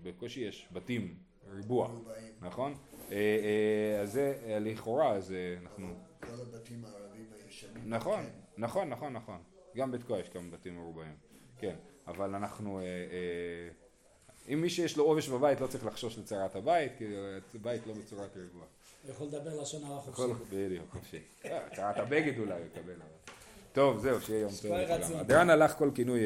בקושי 0.04 0.40
יש 0.42 0.68
בתים, 0.74 1.14
ריבוע. 1.52 1.92
נכון? 2.42 2.74
אה, 3.12 3.16
אה, 3.18 4.02
אז 4.02 4.12
זה 4.12 4.36
אה, 4.46 4.60
לכאורה, 4.60 5.14
אז 5.14 5.34
אנחנו... 5.62 5.88
כל 6.20 6.28
הבתים 6.42 6.86
הערבים 6.86 7.26
הישנים. 7.46 7.84
נכון, 7.86 8.24
כן. 8.24 8.30
נכון, 8.58 8.90
נכון, 8.90 9.14
נכון. 9.14 9.38
גם 9.76 9.92
בתקוע 9.92 10.20
יש 10.20 10.30
כמה 10.30 10.52
בתים 10.52 10.76
מרובעים. 10.76 11.16
כן, 11.58 11.76
אבל 12.08 12.36
אנחנו... 12.36 12.82
אם 14.50 14.62
מי 14.62 14.70
שיש 14.70 14.98
לו 14.98 15.04
עובש 15.04 15.30
בבית 15.30 15.62
לא 15.62 15.68
צריך 15.68 15.86
לחשוש 15.86 16.18
לצרת 16.18 16.56
הבית, 16.56 16.92
כי 16.98 17.06
הבית 17.56 17.88
לא 17.88 17.94
בצורת 17.94 18.38
ריבוע. 18.38 18.66
הוא 19.04 19.12
יכול 19.12 19.28
לדבר 19.28 19.62
לשון 19.62 19.84
הרע 19.84 20.02
חופשי. 20.02 20.22
בדיוק, 20.52 20.90
חופשי. 20.92 21.20
צרת 21.76 21.98
הבגד 21.98 22.40
אולי 22.40 22.54
הוא 22.54 22.66
יקבל. 22.66 22.94
טוב, 23.74 24.00
זהו, 24.00 24.22
שיהיה 24.22 24.42
יום 24.42 24.52
טוב 24.62 24.72
לכולם. 24.72 25.20
הדרן 25.20 25.50
הלך 25.50 25.78
כל 25.78 25.92
כינוי. 25.96 26.20